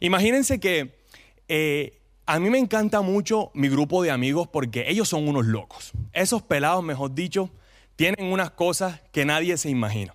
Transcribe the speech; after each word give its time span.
Imagínense 0.00 0.60
que 0.60 0.94
eh, 1.48 2.00
a 2.26 2.38
mí 2.38 2.50
me 2.50 2.58
encanta 2.58 3.00
mucho 3.02 3.50
mi 3.54 3.68
grupo 3.68 4.02
de 4.02 4.10
amigos 4.10 4.48
porque 4.48 4.84
ellos 4.88 5.08
son 5.08 5.28
unos 5.28 5.46
locos. 5.46 5.92
Esos 6.12 6.42
pelados, 6.42 6.82
mejor 6.82 7.14
dicho, 7.14 7.50
tienen 7.96 8.32
unas 8.32 8.50
cosas 8.50 9.00
que 9.12 9.24
nadie 9.24 9.56
se 9.56 9.70
imagina. 9.70 10.14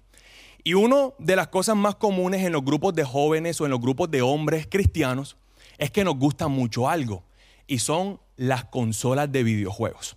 Y 0.64 0.74
una 0.74 1.10
de 1.20 1.36
las 1.36 1.48
cosas 1.48 1.76
más 1.76 1.96
comunes 1.96 2.44
en 2.44 2.52
los 2.52 2.64
grupos 2.64 2.94
de 2.94 3.04
jóvenes 3.04 3.60
o 3.62 3.66
en 3.66 3.72
los 3.72 3.80
grupos 3.80 4.12
de 4.12 4.22
hombres 4.22 4.68
cristianos 4.70 5.38
es 5.78 5.92
que 5.92 6.04
nos 6.04 6.18
gusta 6.18 6.48
mucho 6.48 6.90
algo 6.90 7.24
y 7.68 7.80
son 7.80 8.20
las 8.36 8.66
consolas 8.66 9.32
de 9.32 9.44
videojuegos. 9.44 10.16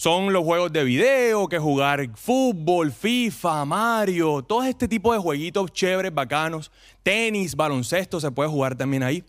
Son 0.00 0.32
los 0.32 0.44
juegos 0.44 0.72
de 0.72 0.82
video, 0.82 1.46
que 1.46 1.58
jugar 1.58 2.08
fútbol, 2.16 2.90
FIFA, 2.90 3.66
Mario, 3.66 4.40
todo 4.40 4.62
este 4.62 4.88
tipo 4.88 5.12
de 5.12 5.18
jueguitos 5.18 5.70
chéveres, 5.74 6.14
bacanos, 6.14 6.72
tenis, 7.02 7.54
baloncesto, 7.54 8.18
se 8.18 8.30
puede 8.30 8.48
jugar 8.48 8.74
también 8.74 9.02
ahí. 9.02 9.22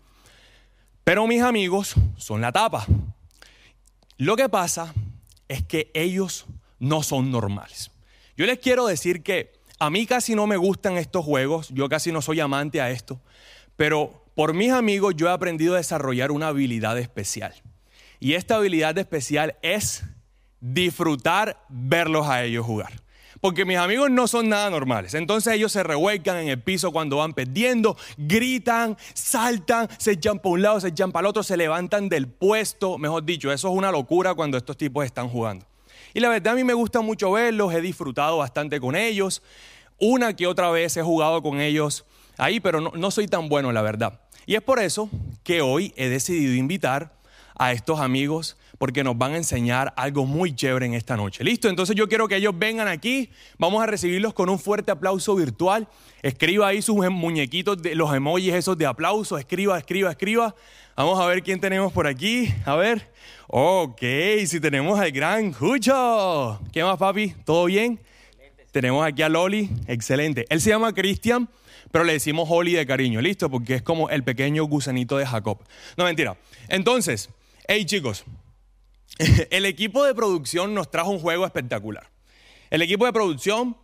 Pero 1.04 1.26
mis 1.26 1.42
amigos 1.42 1.92
son 2.16 2.40
la 2.40 2.52
tapa. 2.52 2.86
Lo 4.16 4.34
que 4.34 4.48
pasa 4.48 4.94
es 5.46 5.62
que 5.62 5.90
ellos 5.92 6.46
no 6.78 7.02
son 7.02 7.30
normales. 7.30 7.90
Yo 8.34 8.46
les 8.46 8.58
quiero 8.58 8.86
decir 8.86 9.22
que 9.22 9.52
a 9.78 9.90
mí 9.90 10.06
casi 10.06 10.34
no 10.34 10.46
me 10.46 10.56
gustan 10.56 10.96
estos 10.96 11.22
juegos, 11.22 11.68
yo 11.68 11.86
casi 11.90 12.12
no 12.12 12.22
soy 12.22 12.40
amante 12.40 12.80
a 12.80 12.90
esto, 12.90 13.20
pero 13.76 14.24
por 14.34 14.54
mis 14.54 14.72
amigos 14.72 15.16
yo 15.18 15.28
he 15.28 15.32
aprendido 15.32 15.74
a 15.74 15.76
desarrollar 15.76 16.30
una 16.30 16.48
habilidad 16.48 16.98
especial. 16.98 17.52
Y 18.20 18.32
esta 18.36 18.56
habilidad 18.56 18.96
especial 18.96 19.56
es 19.60 20.04
disfrutar 20.62 21.58
verlos 21.68 22.26
a 22.28 22.44
ellos 22.44 22.64
jugar. 22.64 22.92
Porque 23.40 23.64
mis 23.64 23.76
amigos 23.76 24.08
no 24.08 24.28
son 24.28 24.48
nada 24.48 24.70
normales. 24.70 25.14
Entonces 25.14 25.52
ellos 25.54 25.72
se 25.72 25.82
revuelcan 25.82 26.36
en 26.36 26.48
el 26.48 26.62
piso 26.62 26.92
cuando 26.92 27.16
van 27.16 27.34
perdiendo, 27.34 27.96
gritan, 28.16 28.96
saltan, 29.14 29.88
se 29.98 30.12
echan 30.12 30.38
para 30.38 30.52
un 30.52 30.62
lado, 30.62 30.80
se 30.80 30.88
echan 30.88 31.10
para 31.10 31.26
el 31.26 31.30
otro, 31.30 31.42
se 31.42 31.56
levantan 31.56 32.08
del 32.08 32.28
puesto. 32.28 32.98
Mejor 32.98 33.24
dicho, 33.24 33.50
eso 33.50 33.68
es 33.68 33.74
una 33.74 33.90
locura 33.90 34.34
cuando 34.34 34.56
estos 34.56 34.76
tipos 34.76 35.04
están 35.04 35.28
jugando. 35.28 35.66
Y 36.14 36.20
la 36.20 36.28
verdad 36.28 36.52
a 36.52 36.56
mí 36.56 36.62
me 36.62 36.74
gusta 36.74 37.00
mucho 37.00 37.32
verlos, 37.32 37.74
he 37.74 37.80
disfrutado 37.80 38.38
bastante 38.38 38.78
con 38.78 38.94
ellos. 38.94 39.42
Una 39.98 40.36
que 40.36 40.46
otra 40.46 40.70
vez 40.70 40.96
he 40.96 41.02
jugado 41.02 41.42
con 41.42 41.60
ellos 41.60 42.04
ahí, 42.38 42.60
pero 42.60 42.80
no, 42.80 42.92
no 42.94 43.10
soy 43.10 43.26
tan 43.26 43.48
bueno, 43.48 43.72
la 43.72 43.82
verdad. 43.82 44.20
Y 44.46 44.54
es 44.54 44.62
por 44.62 44.78
eso 44.78 45.10
que 45.42 45.62
hoy 45.62 45.92
he 45.96 46.08
decidido 46.08 46.54
invitar 46.54 47.12
a 47.56 47.72
estos 47.72 47.98
amigos 47.98 48.56
porque 48.82 49.04
nos 49.04 49.16
van 49.16 49.34
a 49.34 49.36
enseñar 49.36 49.94
algo 49.96 50.26
muy 50.26 50.56
chévere 50.56 50.86
en 50.86 50.94
esta 50.94 51.16
noche. 51.16 51.44
¿Listo? 51.44 51.68
Entonces 51.68 51.94
yo 51.94 52.08
quiero 52.08 52.26
que 52.26 52.34
ellos 52.34 52.52
vengan 52.58 52.88
aquí. 52.88 53.30
Vamos 53.56 53.80
a 53.80 53.86
recibirlos 53.86 54.34
con 54.34 54.48
un 54.48 54.58
fuerte 54.58 54.90
aplauso 54.90 55.36
virtual. 55.36 55.86
Escriba 56.20 56.66
ahí 56.66 56.82
sus 56.82 56.96
muñequitos, 57.08 57.80
de, 57.80 57.94
los 57.94 58.12
emojis 58.12 58.52
esos 58.52 58.76
de 58.76 58.86
aplauso. 58.86 59.38
Escriba, 59.38 59.78
escriba, 59.78 60.10
escriba. 60.10 60.56
Vamos 60.96 61.20
a 61.20 61.26
ver 61.26 61.44
quién 61.44 61.60
tenemos 61.60 61.92
por 61.92 62.08
aquí. 62.08 62.52
A 62.64 62.74
ver. 62.74 63.08
Ok, 63.46 64.02
si 64.46 64.58
tenemos 64.58 64.98
al 64.98 65.12
gran 65.12 65.52
Jucho. 65.52 66.60
¿Qué 66.72 66.82
más, 66.82 66.98
papi? 66.98 67.36
¿Todo 67.44 67.66
bien? 67.66 68.00
Tenemos 68.72 69.06
aquí 69.06 69.22
a 69.22 69.28
Loli. 69.28 69.70
Excelente. 69.86 70.44
Él 70.48 70.60
se 70.60 70.70
llama 70.70 70.92
Cristian 70.92 71.48
pero 71.92 72.04
le 72.04 72.14
decimos 72.14 72.48
Holly 72.50 72.72
de 72.72 72.84
cariño, 72.84 73.20
¿listo? 73.20 73.48
Porque 73.48 73.76
es 73.76 73.82
como 73.82 74.08
el 74.08 74.24
pequeño 74.24 74.64
gusanito 74.64 75.18
de 75.18 75.26
Jacob. 75.26 75.58
No, 75.96 76.04
mentira. 76.04 76.36
Entonces, 76.68 77.28
hey 77.68 77.84
chicos, 77.84 78.24
el 79.50 79.66
equipo 79.66 80.04
de 80.04 80.14
producción 80.14 80.74
nos 80.74 80.90
trajo 80.90 81.10
un 81.10 81.18
juego 81.18 81.44
espectacular. 81.44 82.10
El 82.70 82.82
equipo 82.82 83.04
de 83.04 83.12
producción 83.12 83.76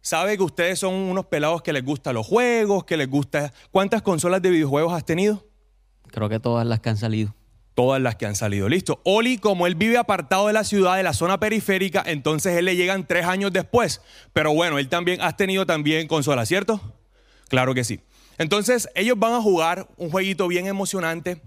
sabe 0.00 0.36
que 0.36 0.42
ustedes 0.42 0.80
son 0.80 0.94
unos 0.94 1.26
pelados 1.26 1.62
que 1.62 1.72
les 1.72 1.84
gustan 1.84 2.14
los 2.14 2.26
juegos, 2.26 2.84
que 2.84 2.96
les 2.96 3.08
gusta... 3.08 3.52
¿Cuántas 3.70 4.02
consolas 4.02 4.42
de 4.42 4.50
videojuegos 4.50 4.92
has 4.92 5.04
tenido? 5.04 5.46
Creo 6.08 6.28
que 6.28 6.40
todas 6.40 6.66
las 6.66 6.80
que 6.80 6.90
han 6.90 6.96
salido. 6.96 7.34
Todas 7.74 8.02
las 8.02 8.16
que 8.16 8.26
han 8.26 8.34
salido. 8.34 8.68
Listo. 8.68 9.00
Oli, 9.04 9.38
como 9.38 9.66
él 9.66 9.76
vive 9.76 9.96
apartado 9.96 10.48
de 10.48 10.52
la 10.52 10.64
ciudad, 10.64 10.96
de 10.96 11.02
la 11.02 11.14
zona 11.14 11.40
periférica, 11.40 12.02
entonces 12.04 12.56
él 12.58 12.66
le 12.66 12.76
llegan 12.76 13.06
tres 13.06 13.24
años 13.24 13.52
después. 13.52 14.02
Pero 14.32 14.52
bueno, 14.52 14.78
él 14.78 14.88
también, 14.88 15.20
has 15.22 15.36
tenido 15.36 15.64
también 15.64 16.08
consolas, 16.08 16.48
¿cierto? 16.48 16.80
Claro 17.48 17.74
que 17.74 17.84
sí. 17.84 18.00
Entonces, 18.38 18.88
ellos 18.94 19.18
van 19.18 19.34
a 19.34 19.40
jugar 19.40 19.88
un 19.96 20.10
jueguito 20.10 20.48
bien 20.48 20.66
emocionante 20.66 21.40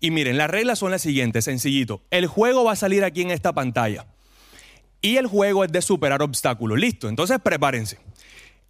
y 0.00 0.10
miren, 0.10 0.36
las 0.36 0.50
reglas 0.50 0.78
son 0.78 0.90
las 0.90 1.02
siguientes, 1.02 1.44
sencillito. 1.44 2.02
El 2.10 2.26
juego 2.26 2.64
va 2.64 2.72
a 2.72 2.76
salir 2.76 3.04
aquí 3.04 3.22
en 3.22 3.30
esta 3.30 3.52
pantalla. 3.52 4.06
Y 5.00 5.16
el 5.16 5.26
juego 5.26 5.64
es 5.64 5.72
de 5.72 5.82
superar 5.82 6.22
obstáculos. 6.22 6.78
Listo, 6.78 7.08
entonces 7.08 7.38
prepárense. 7.42 7.98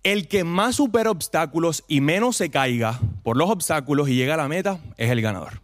El 0.02 0.28
que 0.28 0.44
más 0.44 0.76
supera 0.76 1.10
obstáculos 1.10 1.84
y 1.88 2.00
menos 2.00 2.36
se 2.36 2.50
caiga 2.50 3.00
por 3.22 3.36
los 3.36 3.50
obstáculos 3.50 4.08
y 4.08 4.14
llega 4.14 4.34
a 4.34 4.36
la 4.36 4.48
meta 4.48 4.78
es 4.96 5.10
el 5.10 5.22
ganador. 5.22 5.60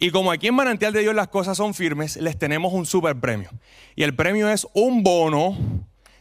Y 0.00 0.10
como 0.10 0.30
aquí 0.30 0.48
en 0.48 0.54
Manantial 0.54 0.92
de 0.92 1.00
Dios 1.00 1.14
las 1.14 1.28
cosas 1.28 1.56
son 1.56 1.74
firmes, 1.74 2.16
les 2.16 2.38
tenemos 2.38 2.72
un 2.72 2.86
super 2.86 3.18
premio. 3.18 3.50
Y 3.96 4.02
el 4.04 4.14
premio 4.14 4.48
es 4.48 4.66
un 4.72 5.02
bono 5.02 5.56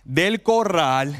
del 0.03 0.41
corral 0.41 1.15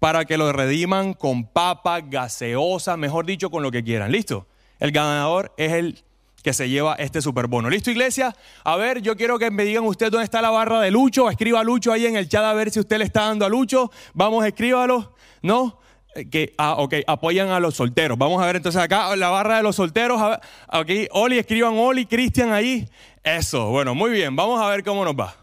para 0.00 0.24
que 0.24 0.36
lo 0.36 0.52
rediman 0.52 1.14
con 1.14 1.44
papa, 1.44 2.00
gaseosa, 2.00 2.96
mejor 2.96 3.26
dicho, 3.26 3.50
con 3.50 3.62
lo 3.62 3.70
que 3.70 3.84
quieran. 3.84 4.10
¿Listo? 4.10 4.46
El 4.78 4.92
ganador 4.92 5.52
es 5.56 5.72
el 5.72 6.02
que 6.42 6.52
se 6.52 6.68
lleva 6.68 6.94
este 6.94 7.20
super 7.20 7.46
bono. 7.46 7.68
¿Listo, 7.68 7.90
iglesia? 7.90 8.34
A 8.64 8.76
ver, 8.76 9.02
yo 9.02 9.16
quiero 9.16 9.38
que 9.38 9.50
me 9.50 9.64
digan 9.64 9.84
usted 9.84 10.10
dónde 10.10 10.24
está 10.24 10.40
la 10.40 10.50
barra 10.50 10.80
de 10.80 10.90
Lucho. 10.90 11.30
Escriba 11.30 11.62
Lucho 11.62 11.92
ahí 11.92 12.06
en 12.06 12.16
el 12.16 12.28
chat 12.28 12.44
a 12.44 12.52
ver 12.52 12.70
si 12.70 12.80
usted 12.80 12.98
le 12.98 13.04
está 13.04 13.26
dando 13.26 13.44
a 13.44 13.48
Lucho. 13.48 13.90
Vamos, 14.14 14.44
escríbalo. 14.46 15.14
¿No? 15.42 15.80
Eh, 16.14 16.28
que, 16.28 16.54
ah, 16.58 16.74
ok, 16.78 16.94
apoyan 17.06 17.50
a 17.50 17.60
los 17.60 17.74
solteros. 17.74 18.18
Vamos 18.18 18.42
a 18.42 18.46
ver 18.46 18.56
entonces 18.56 18.80
acá 18.80 19.14
la 19.16 19.28
barra 19.28 19.58
de 19.58 19.62
los 19.62 19.76
solteros. 19.76 20.20
Aquí, 20.68 21.06
Oli, 21.12 21.38
escriban 21.38 21.74
Oli, 21.76 22.06
Cristian 22.06 22.52
ahí. 22.52 22.88
Eso, 23.22 23.68
bueno, 23.68 23.94
muy 23.94 24.10
bien. 24.10 24.34
Vamos 24.34 24.60
a 24.60 24.68
ver 24.68 24.82
cómo 24.82 25.04
nos 25.04 25.14
va. 25.14 25.36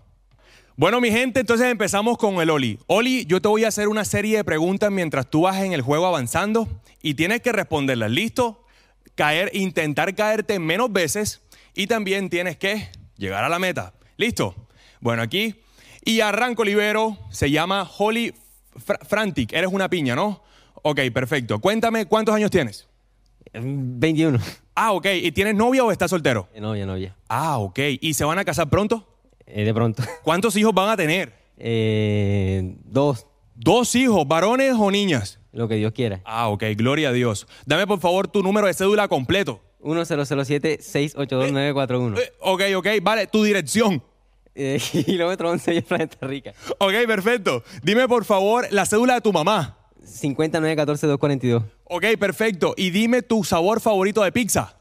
Bueno, 0.75 1.01
mi 1.01 1.09
gente, 1.09 1.39
entonces 1.39 1.67
empezamos 1.67 2.17
con 2.17 2.35
el 2.35 2.49
Oli. 2.51 2.77
Oli, 2.85 3.25
yo 3.25 3.41
te 3.41 3.47
voy 3.47 3.63
a 3.63 3.69
hacer 3.69 3.87
una 3.87 4.05
serie 4.05 4.37
de 4.37 4.43
preguntas 4.43 4.91
mientras 4.91 5.27
tú 5.27 5.41
vas 5.41 5.57
en 5.63 5.73
el 5.73 5.81
juego 5.81 6.05
avanzando 6.05 6.67
y 7.01 7.15
tienes 7.15 7.41
que 7.41 7.51
responderlas. 7.51 8.11
¿Listo? 8.11 8.66
Caer, 9.17 9.49
intentar 9.53 10.15
caerte 10.15 10.59
menos 10.59 10.93
veces 10.93 11.41
y 11.73 11.87
también 11.87 12.29
tienes 12.29 12.55
que 12.55 12.89
llegar 13.17 13.43
a 13.43 13.49
la 13.49 13.59
meta. 13.59 13.93
¿Listo? 14.15 14.55
Bueno, 15.01 15.21
aquí. 15.21 15.55
Y 16.05 16.21
arranco 16.21 16.63
libero, 16.63 17.17
se 17.29 17.51
llama 17.51 17.89
Holly 17.97 18.33
Frantic. 19.09 19.51
Eres 19.51 19.71
una 19.73 19.89
piña, 19.89 20.15
¿no? 20.15 20.41
Ok, 20.83 21.01
perfecto. 21.13 21.59
Cuéntame, 21.59 22.05
¿cuántos 22.05 22.33
años 22.33 22.51
tienes? 22.51 22.87
21. 23.53 24.39
Ah, 24.75 24.91
ok. 24.93 25.07
¿Y 25.21 25.31
tienes 25.31 25.55
novia 25.55 25.83
o 25.83 25.91
estás 25.91 26.11
soltero? 26.11 26.47
Novia, 26.55 26.85
novia. 26.85 27.15
Ah, 27.27 27.57
ok. 27.57 27.79
¿Y 27.99 28.13
se 28.13 28.23
van 28.23 28.37
a 28.37 28.45
casar 28.45 28.69
pronto? 28.69 29.07
Eh, 29.47 29.65
de 29.65 29.73
pronto. 29.73 30.03
¿Cuántos 30.23 30.55
hijos 30.55 30.73
van 30.73 30.89
a 30.89 30.95
tener? 30.95 31.33
Eh, 31.57 32.75
dos. 32.85 33.25
¿Dos 33.55 33.95
hijos, 33.95 34.27
varones 34.27 34.75
o 34.77 34.91
niñas? 34.91 35.36
Lo 35.51 35.67
que 35.67 35.75
Dios 35.75 35.91
quiera. 35.93 36.21
Ah, 36.25 36.49
ok, 36.49 36.63
gloria 36.75 37.09
a 37.09 37.13
Dios. 37.13 37.47
Dame 37.65 37.87
por 37.87 37.99
favor 37.99 38.27
tu 38.27 38.43
número 38.43 38.67
de 38.67 38.73
cédula 38.73 39.07
completo. 39.07 39.61
1007-682-941. 39.81 42.19
Eh, 42.19 42.33
ok, 42.39 42.61
ok, 42.75 42.87
vale, 43.01 43.27
tu 43.27 43.43
dirección. 43.43 44.03
Eh, 44.59 44.81
kilómetro 45.05 45.51
11 45.51 45.83
Planeta 45.83 46.25
Rica. 46.25 46.51
Ok, 46.79 46.93
perfecto. 47.05 47.63
Dime 47.83 48.07
por 48.07 48.25
favor 48.25 48.65
la 48.71 48.87
cédula 48.87 49.13
de 49.13 49.21
tu 49.21 49.31
mamá. 49.31 49.77
5914-242. 50.03 51.63
Ok, 51.83 52.05
perfecto. 52.19 52.73
Y 52.75 52.89
dime 52.89 53.21
tu 53.21 53.43
sabor 53.43 53.81
favorito 53.81 54.23
de 54.23 54.31
pizza. 54.31 54.75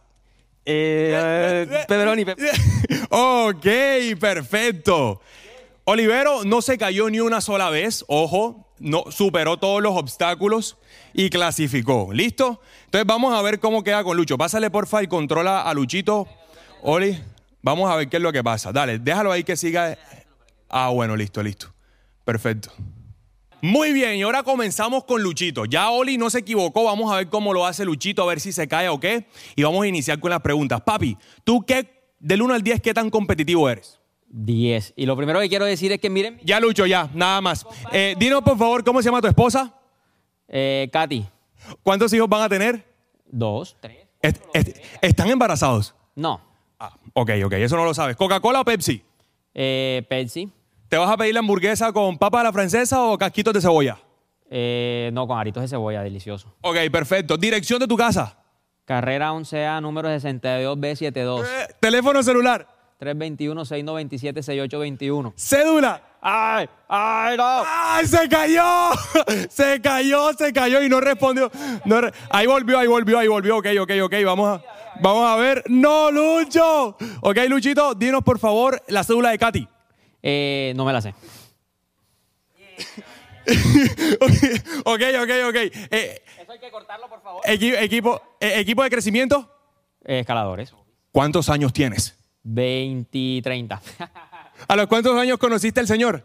Eh, 0.65 1.66
pepperoni. 1.88 2.22
ok, 3.10 3.66
perfecto. 4.19 5.21
Olivero 5.88 6.42
no 6.42 6.62
se 6.62 6.78
cayó 6.78 7.08
ni 7.10 7.20
una 7.20 7.41
sola 7.41 7.70
vez, 7.70 8.04
ojo, 8.08 8.66
no, 8.80 9.04
superó 9.12 9.56
todos 9.56 9.80
los 9.80 9.97
obstáculos 9.97 10.78
y 11.14 11.30
clasificó. 11.30 12.08
¿Listo? 12.12 12.60
Entonces 12.86 13.06
vamos 13.06 13.32
a 13.32 13.41
ver 13.41 13.60
cómo 13.60 13.84
queda 13.84 14.02
con 14.02 14.16
Lucho. 14.16 14.36
Pásale 14.36 14.69
porfa 14.69 15.04
y 15.04 15.06
controla 15.06 15.62
a 15.62 15.72
Luchito. 15.75 16.26
Oli, 16.82 17.16
vamos 17.62 17.88
a 17.88 17.94
ver 17.94 18.08
qué 18.08 18.16
es 18.16 18.22
lo 18.25 18.32
que 18.32 18.43
pasa. 18.43 18.72
Dale, 18.72 18.99
déjalo 18.99 19.31
ahí 19.31 19.44
que 19.44 19.56
siga. 19.56 19.96
Ah, 20.69 20.88
bueno, 20.88 21.14
listo, 21.14 21.40
listo. 21.40 21.72
Perfecto. 22.25 22.72
Muy 23.62 23.93
bien, 23.93 24.16
y 24.16 24.22
ahora 24.22 24.43
comenzamos 24.43 25.05
con 25.05 25.22
Luchito. 25.22 25.66
Ya 25.66 25.90
Oli 25.90 26.19
no 26.19 26.31
se 26.31 26.40
equivocó, 26.40 26.82
vamos 26.82 27.12
a 27.12 27.19
ver 27.19 27.28
cómo 27.28 27.52
lo 27.55 27.64
hace 27.64 27.84
Luchito, 27.84 28.25
a 28.25 28.26
ver 28.26 28.40
si 28.40 28.50
se 28.50 28.66
cae 28.66 28.88
o 28.88 28.99
qué. 28.99 29.28
Y 29.55 29.62
vamos 29.62 29.84
a 29.84 29.87
iniciar 29.87 30.19
con 30.19 30.31
las 30.31 30.40
preguntas. 30.40 30.81
Papi, 30.81 31.16
¿tú 31.44 31.64
qué, 31.64 32.11
del 32.19 32.43
1 32.43 32.55
al 32.55 32.62
10, 32.62 32.82
qué 32.82 32.93
tan 32.93 33.08
competitivo 33.08 33.70
eres? 33.70 34.00
10. 34.37 34.93
Y 34.97 35.06
lo 35.06 35.17
primero 35.17 35.41
que 35.41 35.49
quiero 35.49 35.65
decir 35.65 35.93
es 35.93 35.99
que 36.00 36.11
miren. 36.11 36.38
Ya, 36.44 36.61
Lucho, 36.61 36.87
ya, 36.87 37.09
nada 37.15 37.41
más. 37.41 37.67
Eh, 37.93 38.15
dinos, 38.19 38.43
por 38.43 38.59
favor, 38.59 38.85
¿cómo 38.85 39.00
se 39.00 39.09
llama 39.09 39.23
tu 39.23 39.29
esposa? 39.29 39.75
Eh, 40.49 40.88
Katy. 40.93 41.25
¿Cuántos 41.83 42.12
hijos 42.12 42.29
van 42.29 42.43
a 42.43 42.49
tener? 42.49 42.85
Dos, 43.27 43.77
tres. 43.81 44.06
¿Están 45.00 45.31
embarazados? 45.31 45.94
No. 46.15 46.41
Ah, 46.79 46.94
ok, 47.15 47.31
ok, 47.47 47.53
eso 47.55 47.77
no 47.77 47.85
lo 47.85 47.94
sabes. 47.94 48.17
¿Coca-Cola 48.17 48.61
o 48.61 48.65
Pepsi? 48.65 49.03
Eh, 49.55 50.05
Pepsi. 50.09 50.50
¿Te 50.88 50.97
vas 50.99 51.11
a 51.11 51.17
pedir 51.17 51.35
la 51.35 51.41
hamburguesa 51.41 51.93
con 51.93 52.19
papa 52.19 52.41
a 52.41 52.44
la 52.44 52.53
francesa 52.53 53.03
o 53.03 53.17
casquitos 53.17 53.55
de 53.55 53.61
cebolla? 53.61 53.99
Eh, 54.50 55.11
no, 55.12 55.27
con 55.27 55.38
aritos 55.38 55.62
de 55.62 55.69
cebolla, 55.69 56.03
delicioso. 56.03 56.55
Ok, 56.61 56.77
perfecto. 56.93 57.37
¿Dirección 57.37 57.81
de 57.81 57.88
tu 57.88 57.97
casa? 57.97 58.38
Carrera 58.85 59.33
11A, 59.33 59.81
número 59.81 60.09
62B72. 60.11 61.44
Eh, 61.44 61.75
teléfono 61.81 62.23
celular. 62.23 62.75
321-697-6821. 63.00 65.32
Cédula. 65.37 66.02
¡Ay! 66.20 66.69
¡Ay, 66.88 67.37
no! 67.37 67.62
¡Ay, 67.66 68.06
se 68.06 68.28
cayó! 68.28 68.90
Se 69.50 69.81
cayó, 69.81 70.32
se 70.32 70.52
cayó 70.52 70.82
y 70.82 70.88
no 70.88 71.00
respondió. 71.00 71.50
No 71.84 72.00
re- 72.00 72.12
ahí 72.31 72.46
volvió, 72.46 72.78
ahí 72.78 72.87
volvió, 72.88 73.19
ahí 73.19 73.28
volvió. 73.28 73.58
Ok, 73.58 73.66
ok, 73.81 73.90
ok. 74.04 74.14
Vamos 74.25 74.60
a, 74.60 74.64
vamos 75.00 75.28
a 75.31 75.37
ver. 75.37 75.62
¡No, 75.69 76.10
Lucho! 76.10 76.96
Ok, 77.20 77.37
Luchito, 77.48 77.94
dinos 77.94 78.22
por 78.25 78.38
favor 78.38 78.82
la 78.88 79.04
cédula 79.04 79.31
de 79.31 79.38
Katy. 79.38 79.69
Eh, 80.22 80.72
no 80.76 80.84
me 80.84 80.92
la 80.92 81.00
sé. 81.00 81.10
ok, 84.84 85.02
ok, 85.22 85.31
ok. 85.49 85.56
Eh, 85.90 86.22
Eso 86.40 86.52
hay 86.52 86.58
que 86.58 86.70
cortarlo, 86.70 87.08
por 87.08 87.22
favor. 87.22 87.42
equi- 87.44 87.76
equipo, 87.78 88.20
eh, 88.40 88.54
equipo 88.60 88.82
de 88.82 88.90
crecimiento. 88.90 89.50
escaladores. 90.04 90.75
¿Cuántos 91.12 91.49
años 91.49 91.72
tienes? 91.72 92.14
20 92.46 93.08
y 93.12 93.43
30. 93.43 93.82
¿A 94.69 94.76
los 94.76 94.87
cuántos 94.87 95.19
años 95.19 95.38
conociste 95.38 95.81
al 95.81 95.87
Señor? 95.87 96.25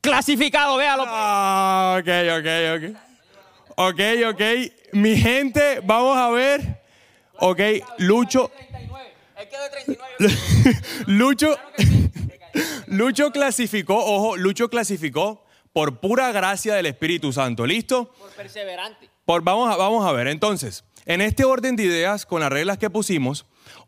Clasificado, 0.00 0.76
véalo. 0.76 1.04
Ah, 1.06 1.98
ok, 2.00 2.08
ok, 2.38 2.46
ok. 2.76 2.96
Ok, 3.76 4.00
ok. 4.30 4.42
Mi 4.92 5.16
gente, 5.16 5.80
vamos 5.84 6.16
a 6.16 6.30
ver. 6.30 6.82
Ok, 7.38 7.60
Lucho. 7.98 8.50
39. 8.56 9.12
Él 9.36 9.48
quedó 9.48 9.62
de 9.62 9.70
39. 9.70 10.80
Lucho. 11.06 11.56
Lucho 12.86 13.32
clasificó, 13.32 13.96
ojo, 13.96 14.36
Lucho 14.36 14.68
clasificó 14.68 15.44
por 15.72 15.98
pura 16.00 16.30
gracia 16.32 16.74
del 16.74 16.86
Espíritu 16.86 17.32
Santo. 17.32 17.66
¿Listo? 17.66 18.12
Por 18.12 18.30
perseverante. 18.30 19.10
Por, 19.24 19.42
vamos, 19.42 19.72
a, 19.72 19.76
vamos 19.76 20.06
a 20.06 20.12
ver, 20.12 20.28
entonces, 20.28 20.84
en 21.06 21.20
este 21.20 21.44
orden 21.44 21.76
de 21.76 21.84
ideas, 21.84 22.26
con 22.26 22.40
las 22.40 22.52
reglas 22.52 22.78
que 22.78 22.90
pusimos, 22.90 23.46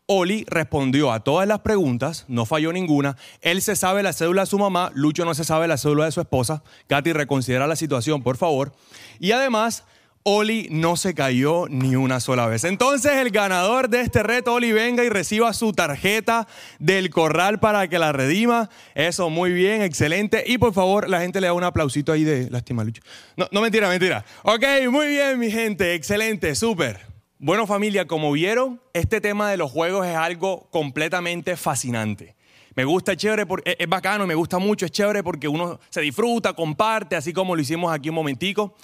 Oli 0.08 0.44
respondió 0.48 1.10
a 1.10 1.20
todas 1.20 1.48
las 1.48 1.60
preguntas, 1.60 2.26
no 2.28 2.46
falló 2.46 2.72
ninguna. 2.72 3.16
Él 3.40 3.60
se 3.60 3.74
sabe 3.74 4.04
la 4.04 4.12
cédula 4.12 4.42
de 4.42 4.46
su 4.46 4.56
mamá, 4.56 4.92
Lucho 4.94 5.24
no 5.24 5.34
se 5.34 5.42
sabe 5.42 5.66
la 5.66 5.78
cédula 5.78 6.04
de 6.04 6.12
su 6.12 6.20
esposa. 6.20 6.62
Katy, 6.86 7.12
reconsidera 7.12 7.66
la 7.66 7.74
situación, 7.74 8.22
por 8.22 8.36
favor. 8.36 8.72
Y 9.18 9.32
además, 9.32 9.82
Oli 10.22 10.68
no 10.70 10.96
se 10.96 11.12
cayó 11.12 11.66
ni 11.68 11.96
una 11.96 12.20
sola 12.20 12.46
vez. 12.46 12.62
Entonces, 12.62 13.14
el 13.14 13.30
ganador 13.30 13.88
de 13.88 14.02
este 14.02 14.22
reto, 14.22 14.54
Oli, 14.54 14.70
venga 14.70 15.02
y 15.02 15.08
reciba 15.08 15.52
su 15.52 15.72
tarjeta 15.72 16.46
del 16.78 17.10
corral 17.10 17.58
para 17.58 17.88
que 17.88 17.98
la 17.98 18.12
redima. 18.12 18.70
Eso, 18.94 19.28
muy 19.28 19.52
bien, 19.52 19.82
excelente. 19.82 20.44
Y 20.46 20.58
por 20.58 20.72
favor, 20.72 21.08
la 21.08 21.20
gente 21.20 21.40
le 21.40 21.48
da 21.48 21.52
un 21.52 21.64
aplausito 21.64 22.12
ahí 22.12 22.22
de 22.22 22.48
lástima, 22.48 22.84
Lucho. 22.84 23.02
No, 23.36 23.48
no 23.50 23.60
mentira, 23.60 23.88
mentira. 23.88 24.24
Ok, 24.44 24.64
muy 24.88 25.08
bien, 25.08 25.36
mi 25.36 25.50
gente, 25.50 25.94
excelente, 25.94 26.54
súper. 26.54 27.15
Bueno, 27.38 27.66
familia, 27.66 28.06
como 28.06 28.32
vieron, 28.32 28.80
este 28.94 29.20
tema 29.20 29.50
de 29.50 29.58
los 29.58 29.70
juegos 29.70 30.06
es 30.06 30.16
algo 30.16 30.68
completamente 30.70 31.54
fascinante. 31.58 32.34
Me 32.74 32.86
gusta, 32.86 33.12
es 33.12 33.18
chévere, 33.18 33.44
porque, 33.44 33.76
es, 33.78 33.86
bacano, 33.86 34.26
me 34.26 34.34
gusta 34.34 34.58
mucho, 34.58 34.86
es 34.86 34.90
chévere 34.90 35.22
porque 35.22 35.46
uno 35.46 35.78
se 35.90 36.00
disfruta, 36.00 36.54
comparte, 36.54 37.14
así 37.14 37.34
como 37.34 37.54
lo 37.54 37.60
hicimos 37.60 37.92
aquí 37.92 38.08
un 38.08 38.14
momentico. 38.14 38.74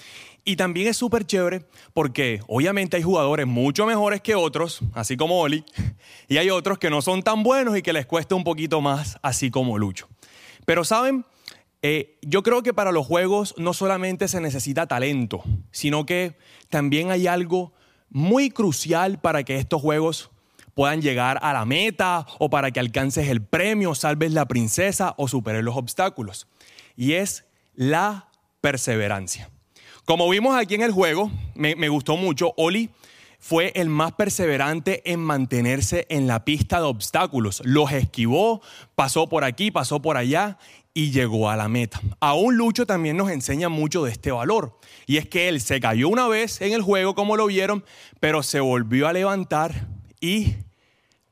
Y 0.44 0.56
también 0.56 0.88
es 0.88 0.98
súper 0.98 1.24
chévere 1.24 1.64
porque 1.94 2.40
obviamente 2.46 2.98
hay 2.98 3.02
jugadores 3.02 3.46
mucho 3.46 3.86
mejores 3.86 4.20
que 4.20 4.34
otros, 4.34 4.80
así 4.92 5.16
como 5.16 5.40
Oli, 5.40 5.64
y 6.28 6.36
hay 6.36 6.50
otros 6.50 6.78
que 6.78 6.90
no 6.90 7.00
son 7.00 7.22
tan 7.22 7.42
buenos 7.42 7.78
y 7.78 7.80
que 7.80 7.94
les 7.94 8.04
cuesta 8.04 8.34
un 8.34 8.44
poquito 8.44 8.82
más, 8.82 9.18
así 9.22 9.50
como 9.50 9.78
Lucho. 9.78 10.10
Pero 10.66 10.84
saben, 10.84 11.24
eh, 11.80 12.18
yo 12.20 12.42
creo 12.42 12.62
que 12.62 12.74
para 12.74 12.92
los 12.92 13.06
juegos 13.06 13.54
no 13.56 13.72
solamente 13.72 14.28
se 14.28 14.42
necesita 14.42 14.86
talento, 14.86 15.42
sino 15.70 16.04
que 16.04 16.36
también 16.68 17.10
hay 17.10 17.26
algo 17.26 17.72
muy 18.12 18.50
crucial 18.50 19.18
para 19.18 19.42
que 19.42 19.56
estos 19.56 19.80
juegos 19.80 20.30
puedan 20.74 21.02
llegar 21.02 21.38
a 21.42 21.52
la 21.52 21.64
meta 21.64 22.26
o 22.38 22.50
para 22.50 22.70
que 22.70 22.80
alcances 22.80 23.28
el 23.28 23.42
premio, 23.42 23.94
salves 23.94 24.32
la 24.32 24.46
princesa 24.46 25.14
o 25.16 25.28
superes 25.28 25.64
los 25.64 25.76
obstáculos. 25.76 26.46
Y 26.96 27.14
es 27.14 27.44
la 27.74 28.28
perseverancia. 28.60 29.50
Como 30.04 30.28
vimos 30.28 30.56
aquí 30.56 30.74
en 30.74 30.82
el 30.82 30.92
juego, 30.92 31.30
me, 31.54 31.74
me 31.74 31.88
gustó 31.88 32.16
mucho, 32.16 32.52
Oli 32.56 32.90
fue 33.38 33.72
el 33.74 33.88
más 33.88 34.12
perseverante 34.12 35.02
en 35.10 35.18
mantenerse 35.18 36.06
en 36.08 36.28
la 36.28 36.44
pista 36.44 36.78
de 36.78 36.86
obstáculos. 36.86 37.60
Los 37.64 37.90
esquivó, 37.90 38.62
pasó 38.94 39.28
por 39.28 39.42
aquí, 39.42 39.72
pasó 39.72 40.00
por 40.00 40.16
allá 40.16 40.58
y 40.94 41.10
llegó 41.10 41.48
a 41.48 41.56
la 41.56 41.68
meta. 41.68 42.00
Aún 42.20 42.56
Lucho 42.56 42.86
también 42.86 43.16
nos 43.16 43.30
enseña 43.30 43.68
mucho 43.68 44.04
de 44.04 44.12
este 44.12 44.30
valor. 44.30 44.78
Y 45.06 45.16
es 45.16 45.28
que 45.28 45.48
él 45.48 45.60
se 45.60 45.80
cayó 45.80 46.08
una 46.08 46.28
vez 46.28 46.60
en 46.60 46.72
el 46.72 46.82
juego, 46.82 47.14
como 47.14 47.36
lo 47.36 47.46
vieron, 47.46 47.84
pero 48.20 48.42
se 48.42 48.60
volvió 48.60 49.08
a 49.08 49.12
levantar 49.12 49.88
y 50.20 50.54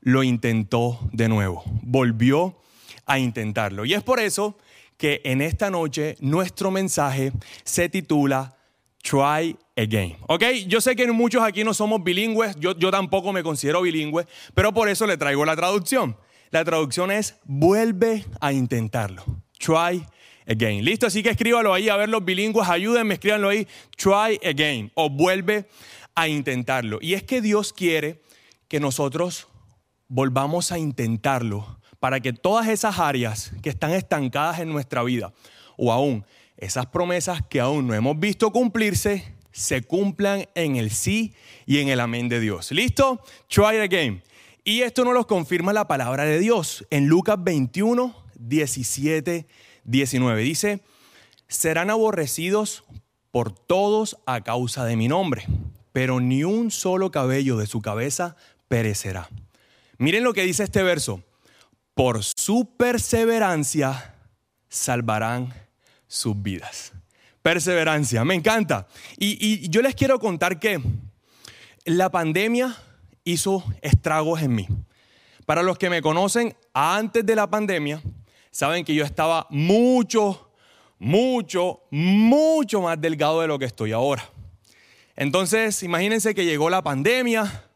lo 0.01 0.23
intentó 0.23 0.99
de 1.11 1.27
nuevo. 1.27 1.63
Volvió 1.83 2.57
a 3.05 3.19
intentarlo. 3.19 3.85
Y 3.85 3.93
es 3.93 4.03
por 4.03 4.19
eso 4.19 4.57
que 4.97 5.21
en 5.23 5.41
esta 5.41 5.69
noche 5.69 6.15
nuestro 6.19 6.71
mensaje 6.71 7.31
se 7.63 7.89
titula 7.89 8.55
Try 9.01 9.57
Again. 9.75 10.17
¿Ok? 10.27 10.43
Yo 10.67 10.81
sé 10.81 10.95
que 10.95 11.11
muchos 11.11 11.43
aquí 11.43 11.63
no 11.63 11.73
somos 11.73 12.03
bilingües, 12.03 12.55
yo, 12.59 12.77
yo 12.77 12.91
tampoco 12.91 13.33
me 13.33 13.43
considero 13.43 13.81
bilingüe, 13.81 14.27
pero 14.53 14.73
por 14.73 14.89
eso 14.89 15.07
le 15.07 15.17
traigo 15.17 15.45
la 15.45 15.55
traducción. 15.55 16.17
La 16.51 16.65
traducción 16.65 17.11
es 17.11 17.35
vuelve 17.45 18.25
a 18.41 18.51
intentarlo. 18.53 19.23
Try 19.63 20.05
again. 20.47 20.83
Listo, 20.83 21.07
así 21.07 21.21
que 21.21 21.29
escríbalo 21.29 21.73
ahí, 21.73 21.89
a 21.89 21.95
ver 21.95 22.09
los 22.09 22.25
bilingües, 22.25 22.67
ayúdenme, 22.67 23.13
escríbanlo 23.13 23.49
ahí. 23.49 23.67
Try 23.95 24.39
again 24.47 24.91
o 24.95 25.09
vuelve 25.09 25.67
a 26.15 26.27
intentarlo. 26.27 26.99
Y 27.01 27.13
es 27.13 27.23
que 27.23 27.41
Dios 27.41 27.73
quiere 27.73 28.21
que 28.67 28.79
nosotros 28.79 29.47
volvamos 30.07 30.71
a 30.71 30.79
intentarlo 30.79 31.79
para 31.99 32.19
que 32.19 32.33
todas 32.33 32.67
esas 32.67 32.99
áreas 32.99 33.51
que 33.61 33.69
están 33.69 33.91
estancadas 33.91 34.59
en 34.59 34.69
nuestra 34.69 35.03
vida 35.03 35.33
o 35.77 35.91
aún 35.91 36.25
esas 36.57 36.87
promesas 36.87 37.41
que 37.49 37.59
aún 37.59 37.87
no 37.87 37.93
hemos 37.93 38.19
visto 38.19 38.51
cumplirse 38.51 39.35
se 39.51 39.81
cumplan 39.83 40.45
en 40.55 40.75
el 40.77 40.91
sí 40.91 41.33
y 41.65 41.79
en 41.79 41.89
el 41.89 41.99
amén 41.99 42.29
de 42.29 42.39
Dios. 42.39 42.71
¿Listo? 42.71 43.21
Try 43.47 43.77
again. 43.77 44.23
Y 44.63 44.81
esto 44.81 45.03
nos 45.03 45.13
lo 45.13 45.27
confirma 45.27 45.73
la 45.73 45.87
palabra 45.87 46.23
de 46.23 46.39
Dios 46.39 46.85
en 46.89 47.07
Lucas 47.07 47.37
21, 47.39 48.15
17, 48.47 49.47
19. 49.83 50.41
Dice, 50.41 50.81
serán 51.47 51.89
aborrecidos 51.89 52.83
por 53.31 53.51
todos 53.51 54.17
a 54.25 54.41
causa 54.41 54.85
de 54.85 54.95
mi 54.95 55.07
nombre, 55.07 55.45
pero 55.93 56.19
ni 56.19 56.43
un 56.43 56.71
solo 56.71 57.11
cabello 57.11 57.57
de 57.57 57.67
su 57.67 57.81
cabeza 57.81 58.35
perecerá. 58.67 59.29
Miren 59.97 60.23
lo 60.23 60.33
que 60.33 60.43
dice 60.43 60.63
este 60.63 60.83
verso. 60.83 61.23
Por 61.93 62.23
su 62.23 62.75
perseverancia 62.77 64.15
salvarán 64.69 65.53
sus 66.07 66.41
vidas. 66.41 66.93
Perseverancia, 67.41 68.23
me 68.23 68.35
encanta. 68.35 68.87
Y, 69.17 69.37
y 69.45 69.69
yo 69.69 69.81
les 69.81 69.95
quiero 69.95 70.19
contar 70.19 70.59
que 70.59 70.81
la 71.85 72.09
pandemia 72.09 72.77
hizo 73.23 73.63
estragos 73.81 74.41
en 74.41 74.55
mí. 74.55 74.67
Para 75.45 75.63
los 75.63 75.77
que 75.77 75.89
me 75.89 76.01
conocen 76.01 76.55
antes 76.73 77.25
de 77.25 77.35
la 77.35 77.49
pandemia, 77.49 78.01
saben 78.51 78.85
que 78.85 78.93
yo 78.93 79.03
estaba 79.03 79.47
mucho, 79.49 80.51
mucho, 80.99 81.81
mucho 81.89 82.81
más 82.81 82.99
delgado 82.99 83.41
de 83.41 83.47
lo 83.47 83.57
que 83.57 83.65
estoy 83.65 83.91
ahora. 83.93 84.23
Entonces, 85.15 85.81
imagínense 85.83 86.35
que 86.35 86.45
llegó 86.45 86.69
la 86.69 86.83
pandemia. 86.83 87.69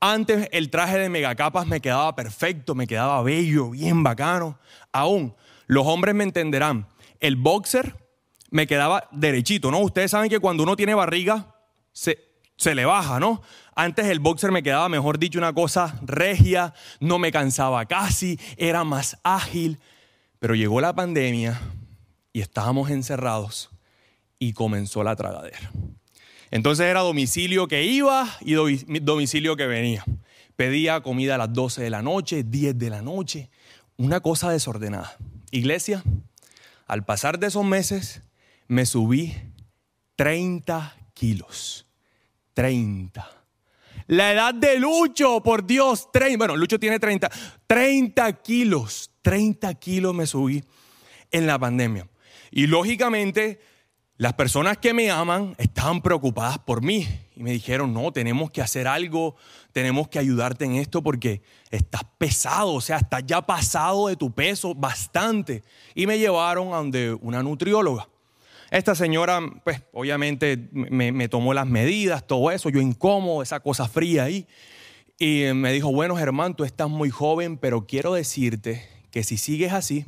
Antes 0.00 0.48
el 0.52 0.70
traje 0.70 0.98
de 0.98 1.08
megacapas 1.08 1.66
me 1.66 1.80
quedaba 1.80 2.14
perfecto, 2.14 2.74
me 2.74 2.86
quedaba 2.86 3.22
bello, 3.22 3.70
bien 3.70 4.02
bacano. 4.02 4.58
Aún, 4.92 5.34
los 5.66 5.86
hombres 5.86 6.14
me 6.14 6.24
entenderán. 6.24 6.86
El 7.20 7.36
boxer 7.36 7.96
me 8.50 8.66
quedaba 8.66 9.08
derechito, 9.10 9.70
¿no? 9.70 9.80
Ustedes 9.80 10.10
saben 10.10 10.30
que 10.30 10.40
cuando 10.40 10.62
uno 10.62 10.74
tiene 10.74 10.94
barriga, 10.94 11.54
se, 11.92 12.18
se 12.56 12.74
le 12.74 12.84
baja, 12.84 13.20
¿no? 13.20 13.42
Antes 13.74 14.06
el 14.06 14.20
boxer 14.20 14.52
me 14.52 14.62
quedaba, 14.62 14.88
mejor 14.88 15.18
dicho, 15.18 15.38
una 15.38 15.52
cosa 15.52 15.98
regia, 16.02 16.74
no 16.98 17.18
me 17.18 17.30
cansaba 17.30 17.84
casi, 17.86 18.38
era 18.56 18.84
más 18.84 19.18
ágil. 19.22 19.78
Pero 20.40 20.54
llegó 20.56 20.80
la 20.80 20.94
pandemia 20.94 21.60
y 22.32 22.40
estábamos 22.40 22.90
encerrados 22.90 23.70
y 24.38 24.54
comenzó 24.54 25.04
la 25.04 25.14
tragadera. 25.14 25.70
Entonces 26.50 26.86
era 26.86 27.00
domicilio 27.00 27.68
que 27.68 27.84
iba 27.84 28.28
y 28.40 28.54
domicilio 29.00 29.54
que 29.56 29.66
venía. 29.66 30.04
Pedía 30.56 31.00
comida 31.02 31.36
a 31.36 31.38
las 31.38 31.52
12 31.52 31.82
de 31.82 31.90
la 31.90 32.02
noche, 32.02 32.42
10 32.42 32.76
de 32.76 32.90
la 32.90 33.02
noche, 33.02 33.50
una 33.96 34.20
cosa 34.20 34.50
desordenada. 34.50 35.16
Iglesia, 35.52 36.02
al 36.86 37.04
pasar 37.04 37.38
de 37.38 37.46
esos 37.46 37.64
meses, 37.64 38.22
me 38.66 38.86
subí 38.86 39.34
30 40.16 40.96
kilos. 41.14 41.86
30. 42.54 43.39
La 44.10 44.32
edad 44.32 44.52
de 44.52 44.80
Lucho, 44.80 45.40
por 45.40 45.64
Dios, 45.64 46.10
30. 46.10 46.36
Bueno, 46.36 46.56
Lucho 46.56 46.80
tiene 46.80 46.98
30. 46.98 47.30
30 47.68 48.32
kilos. 48.42 49.12
30 49.22 49.72
kilos 49.74 50.12
me 50.12 50.26
subí 50.26 50.64
en 51.30 51.46
la 51.46 51.56
pandemia. 51.60 52.08
Y 52.50 52.66
lógicamente, 52.66 53.60
las 54.16 54.32
personas 54.32 54.78
que 54.78 54.92
me 54.92 55.12
aman 55.12 55.54
estaban 55.58 56.02
preocupadas 56.02 56.58
por 56.58 56.82
mí 56.82 57.06
y 57.36 57.42
me 57.44 57.52
dijeron, 57.52 57.94
no, 57.94 58.10
tenemos 58.10 58.50
que 58.50 58.60
hacer 58.60 58.88
algo, 58.88 59.36
tenemos 59.70 60.08
que 60.08 60.18
ayudarte 60.18 60.64
en 60.64 60.74
esto 60.74 61.04
porque 61.04 61.42
estás 61.70 62.02
pesado, 62.18 62.74
o 62.74 62.80
sea, 62.80 62.96
estás 62.96 63.22
ya 63.24 63.40
pasado 63.42 64.08
de 64.08 64.16
tu 64.16 64.34
peso 64.34 64.74
bastante. 64.74 65.62
Y 65.94 66.08
me 66.08 66.18
llevaron 66.18 66.74
a 66.74 66.78
donde 66.78 67.14
una 67.14 67.44
nutrióloga. 67.44 68.08
Esta 68.70 68.94
señora, 68.94 69.40
pues 69.64 69.82
obviamente 69.92 70.68
me, 70.72 71.28
tomó 71.28 71.52
las 71.54 71.66
medidas, 71.66 72.26
todo 72.26 72.52
eso, 72.52 72.68
yo 72.68 72.80
incómodo, 72.80 73.42
esa 73.42 73.60
cosa 73.60 73.88
fría 73.88 74.24
ahí. 74.24 74.46
Y 75.18 75.44
me 75.54 75.72
dijo, 75.72 75.92
bueno 75.92 76.16
Germán, 76.16 76.54
tú 76.54 76.64
estás 76.64 76.88
muy 76.88 77.10
joven, 77.10 77.58
pero 77.58 77.86
quiero 77.86 78.14
decirte 78.14 78.86
que 79.10 79.24
si 79.24 79.36
sigues 79.36 79.72
así, 79.72 80.06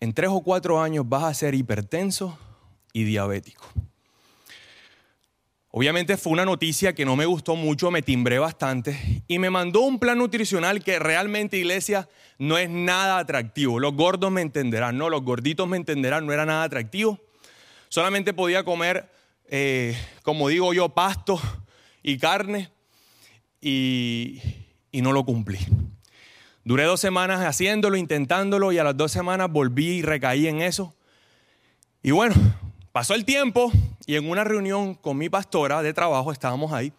en 0.00 0.12
tres 0.12 0.30
o 0.32 0.40
cuatro 0.40 0.80
años 0.80 1.08
vas 1.08 1.22
a 1.22 1.34
ser 1.34 1.54
hipertenso 1.54 2.36
y 2.92 3.04
diabético. 3.04 3.64
Obviamente 5.72 6.16
fue 6.16 6.32
una 6.32 6.44
noticia 6.44 6.94
que 6.94 7.04
no 7.04 7.14
me 7.14 7.26
gustó 7.26 7.54
mucho, 7.54 7.92
me 7.92 8.02
timbré 8.02 8.40
bastante 8.40 9.22
y 9.28 9.38
me 9.38 9.50
mandó 9.50 9.82
un 9.82 10.00
plan 10.00 10.18
nutricional 10.18 10.82
que 10.82 10.98
realmente, 10.98 11.58
iglesia, 11.58 12.08
no 12.38 12.58
es 12.58 12.68
nada 12.68 13.18
atractivo. 13.18 13.78
Los 13.78 13.94
gordos 13.94 14.32
me 14.32 14.40
entenderán, 14.40 14.98
no, 14.98 15.08
los 15.08 15.22
gorditos 15.22 15.68
me 15.68 15.76
entenderán, 15.76 16.26
no 16.26 16.32
era 16.32 16.44
nada 16.44 16.64
atractivo. 16.64 17.20
Solamente 17.88 18.32
podía 18.32 18.64
comer, 18.64 19.12
eh, 19.46 19.96
como 20.24 20.48
digo 20.48 20.74
yo, 20.74 20.88
pasto 20.88 21.40
y 22.02 22.18
carne 22.18 22.72
y, 23.60 24.42
y 24.90 25.02
no 25.02 25.12
lo 25.12 25.24
cumplí. 25.24 25.58
Duré 26.64 26.82
dos 26.82 27.00
semanas 27.00 27.46
haciéndolo, 27.46 27.96
intentándolo 27.96 28.72
y 28.72 28.78
a 28.78 28.84
las 28.84 28.96
dos 28.96 29.12
semanas 29.12 29.48
volví 29.52 29.98
y 29.98 30.02
recaí 30.02 30.48
en 30.48 30.62
eso. 30.62 30.96
Y 32.02 32.10
bueno, 32.10 32.34
pasó 32.92 33.14
el 33.14 33.24
tiempo 33.24 33.72
y 34.06 34.16
en 34.16 34.28
una 34.28 34.44
reunión 34.44 34.94
con 34.94 35.16
mi 35.16 35.28
pastora 35.28 35.82
de 35.82 35.92
trabajo 35.92 36.32
estábamos 36.32 36.72
ahí 36.72 36.92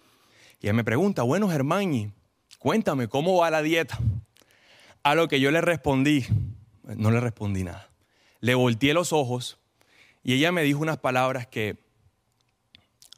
y 0.62 0.68
ella 0.68 0.74
me 0.74 0.84
pregunta, 0.84 1.24
bueno 1.24 1.50
Germán, 1.50 2.14
cuéntame 2.60 3.08
cómo 3.08 3.38
va 3.38 3.50
la 3.50 3.62
dieta. 3.62 4.00
A 5.04 5.16
lo 5.16 5.28
que 5.28 5.40
yo 5.40 5.50
le 5.50 5.62
respondí, 5.62 6.26
no 6.84 7.10
le 7.10 7.20
respondí 7.20 7.64
nada. 7.64 7.90
Le 8.40 8.54
volteé 8.54 8.94
los 8.94 9.14
ojos 9.14 9.58
y 10.24 10.34
ella 10.34 10.52
me 10.52 10.62
dijo 10.62 10.80
unas 10.80 10.98
palabras 10.98 11.48
que 11.48 11.78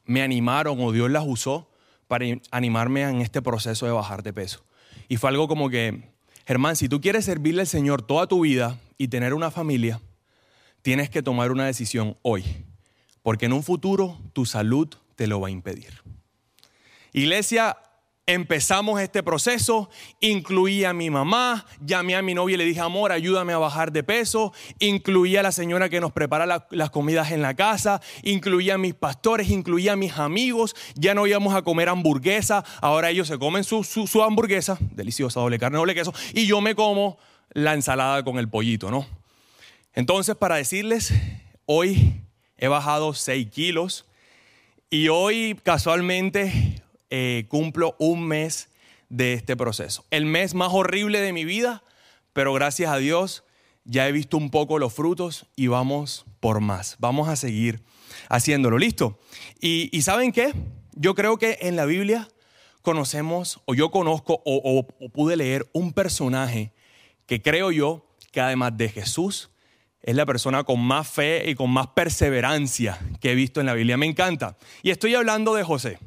me 0.05 0.21
animaron 0.21 0.79
o 0.79 0.91
Dios 0.93 1.11
las 1.11 1.23
usó 1.25 1.69
para 2.07 2.25
animarme 2.51 3.01
en 3.01 3.21
este 3.21 3.41
proceso 3.41 3.85
de 3.85 3.91
bajar 3.91 4.23
de 4.23 4.31
peso. 4.31 4.63
Y 5.09 5.17
fue 5.17 5.29
algo 5.29 5.49
como 5.49 5.69
que, 5.69 6.13
Germán, 6.45 6.77
si 6.77 6.87
tú 6.87 7.01
quieres 7.01 7.25
servirle 7.25 7.61
al 7.61 7.67
Señor 7.67 8.01
toda 8.01 8.27
tu 8.27 8.41
vida 8.41 8.79
y 8.97 9.09
tener 9.09 9.33
una 9.33 9.51
familia, 9.51 9.99
tienes 10.83 11.09
que 11.09 11.23
tomar 11.23 11.51
una 11.51 11.65
decisión 11.65 12.17
hoy, 12.21 12.43
porque 13.23 13.47
en 13.47 13.53
un 13.53 13.63
futuro 13.63 14.19
tu 14.33 14.45
salud 14.45 14.87
te 15.15 15.25
lo 15.25 15.41
va 15.41 15.47
a 15.47 15.51
impedir. 15.51 16.03
Iglesia, 17.13 17.77
empezamos 18.25 18.99
este 18.99 19.23
proceso, 19.23 19.89
incluí 20.19 20.83
a 20.83 20.93
mi 20.93 21.09
mamá, 21.09 21.65
llamé 21.85 22.15
a 22.15 22.21
mi 22.21 22.33
novia 22.33 22.55
y 22.55 22.57
le 22.57 22.65
dije, 22.65 22.81
amor, 22.81 23.11
ayúdame 23.11 23.53
a 23.53 23.57
bajar 23.57 23.93
de 23.93 24.03
peso, 24.03 24.53
incluí 24.79 25.37
a 25.37 25.43
la 25.43 25.51
señora 25.53 25.89
que 25.89 26.01
nos 26.01 26.11
prepara 26.11 26.65
las 26.69 26.89
comidas 26.89 27.31
en 27.31 27.41
la 27.41 27.53
casa, 27.53 28.01
incluí 28.21 28.69
a 28.69 28.77
mis 28.77 28.93
pastores, 28.93 29.49
incluí 29.49 29.87
a 29.87 29.95
mis 29.95 30.17
amigos, 30.17 30.75
ya 30.95 31.13
no 31.13 31.25
íbamos 31.27 31.55
a 31.55 31.61
comer 31.61 31.87
hamburguesa, 31.87 32.65
ahora 32.81 33.09
ellos 33.09 33.29
se 33.29 33.39
comen 33.39 33.63
su, 33.63 33.83
su 33.83 34.23
hamburguesa, 34.23 34.77
deliciosa, 34.81 35.39
doble 35.39 35.59
carne, 35.59 35.77
doble 35.77 35.95
queso, 35.95 36.13
y 36.33 36.45
yo 36.45 36.59
me 36.59 36.75
como 36.75 37.17
la 37.51 37.73
ensalada 37.73 38.23
con 38.23 38.37
el 38.37 38.49
pollito, 38.49 38.91
¿no? 38.91 39.22
Entonces, 39.95 40.35
para 40.35 40.55
decirles, 40.55 41.13
hoy 41.65 42.23
he 42.57 42.67
bajado 42.67 43.13
6 43.13 43.47
kilos 43.51 44.05
y 44.89 45.09
hoy 45.09 45.59
casualmente 45.61 46.81
eh, 47.11 47.45
cumplo 47.47 47.95
un 47.99 48.27
mes 48.27 48.69
de 49.09 49.33
este 49.33 49.55
proceso. 49.55 50.03
El 50.09 50.25
mes 50.25 50.55
más 50.55 50.69
horrible 50.71 51.21
de 51.21 51.31
mi 51.31 51.45
vida, 51.45 51.83
pero 52.33 52.53
gracias 52.53 52.91
a 52.91 52.97
Dios 52.97 53.43
ya 53.85 54.07
he 54.07 54.11
visto 54.11 54.35
un 54.35 54.49
poco 54.49 54.79
los 54.79 54.93
frutos 54.93 55.45
y 55.55 55.67
vamos 55.67 56.25
por 56.39 56.59
más. 56.59 56.95
Vamos 56.97 57.29
a 57.29 57.35
seguir 57.35 57.83
haciéndolo. 58.29 58.79
¿Listo? 58.79 59.19
Y, 59.61 60.01
¿saben 60.01 60.31
qué? 60.31 60.53
Yo 60.93 61.13
creo 61.13 61.37
que 61.37 61.59
en 61.61 61.75
la 61.75 61.85
Biblia 61.85 62.29
conocemos, 62.81 63.61
o 63.65 63.75
yo 63.75 63.91
conozco, 63.91 64.41
o 64.43 64.87
pude 65.13 65.35
leer 65.35 65.69
un 65.71 65.93
personaje 65.93 66.73
que 67.27 67.43
creo 67.43 67.71
yo 67.71 68.07
que 68.31 68.41
además 68.41 68.75
de 68.75 68.89
Jesús, 68.89 69.51
es 70.03 70.15
la 70.15 70.25
persona 70.25 70.65
con 70.65 70.81
más 70.81 71.07
fe 71.07 71.49
y 71.49 71.55
con 71.55 71.71
más 71.71 71.87
perseverancia 71.87 72.99
que 73.21 73.31
he 73.31 73.35
visto 73.35 73.61
en 73.61 73.65
la 73.65 73.73
Biblia. 73.73 73.95
Me 73.95 74.05
encanta. 74.05 74.57
Y 74.83 74.91
estoy 74.91 75.15
hablando 75.15 75.55
de 75.55 75.63
José. 75.63 75.97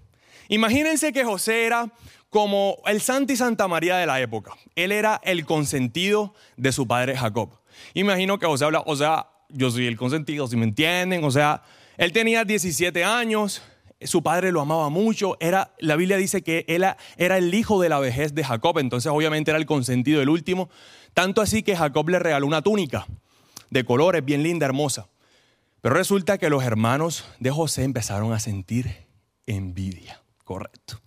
Imagínense 0.49 1.13
que 1.13 1.25
José 1.25 1.65
era 1.65 1.91
como 2.29 2.77
el 2.87 3.01
Santi 3.01 3.37
Santa 3.37 3.67
María 3.69 3.97
de 3.97 4.07
la 4.07 4.21
época. 4.21 4.53
Él 4.75 4.93
era 4.93 5.19
el 5.25 5.47
consentido 5.47 6.35
de 6.59 6.73
su 6.73 6.87
padre 6.87 7.17
Jacob. 7.17 7.51
Imagino 7.95 8.39
que 8.39 8.47
José 8.47 8.67
habla, 8.67 8.83
o 8.85 8.95
sea, 8.97 9.29
yo 9.49 9.71
soy 9.71 9.87
el 9.87 9.97
consentido, 9.97 10.47
si 10.47 10.57
me 10.57 10.65
entienden, 10.65 11.25
o 11.25 11.31
sea, 11.31 11.63
él 11.97 12.13
tenía 12.13 12.45
17 12.45 13.03
años, 13.05 13.63
su 14.03 14.23
padre 14.23 14.53
lo 14.53 14.61
amaba 14.61 14.91
mucho, 14.91 15.37
era, 15.41 15.73
la 15.79 15.97
Biblia 15.97 16.17
dice 16.19 16.43
que 16.43 16.65
él 16.69 16.85
era 17.17 17.39
el 17.39 17.55
hijo 17.55 17.81
de 17.81 17.89
la 17.89 17.99
vejez 17.99 18.35
de 18.35 18.45
Jacob, 18.45 18.79
entonces 18.79 19.11
obviamente 19.11 19.51
era 19.51 19.59
el 19.59 19.67
consentido 19.67 20.21
del 20.21 20.29
último, 20.29 20.69
tanto 21.15 21.41
así 21.41 21.63
que 21.63 21.77
Jacob 21.77 22.09
le 22.09 22.19
regaló 22.19 22.47
una 22.47 22.61
túnica 22.61 23.07
de 23.71 23.85
colores, 23.85 24.25
bien 24.25 24.43
linda, 24.43 24.67
hermosa. 24.67 25.09
Pero 25.81 25.95
resulta 25.95 26.39
que 26.39 26.51
los 26.51 26.65
hermanos 26.65 27.25
de 27.39 27.51
José 27.51 27.85
empezaron 27.85 28.33
a 28.33 28.41
sentir 28.41 29.07
envidia. 29.47 30.21
Correcto. 30.45 31.01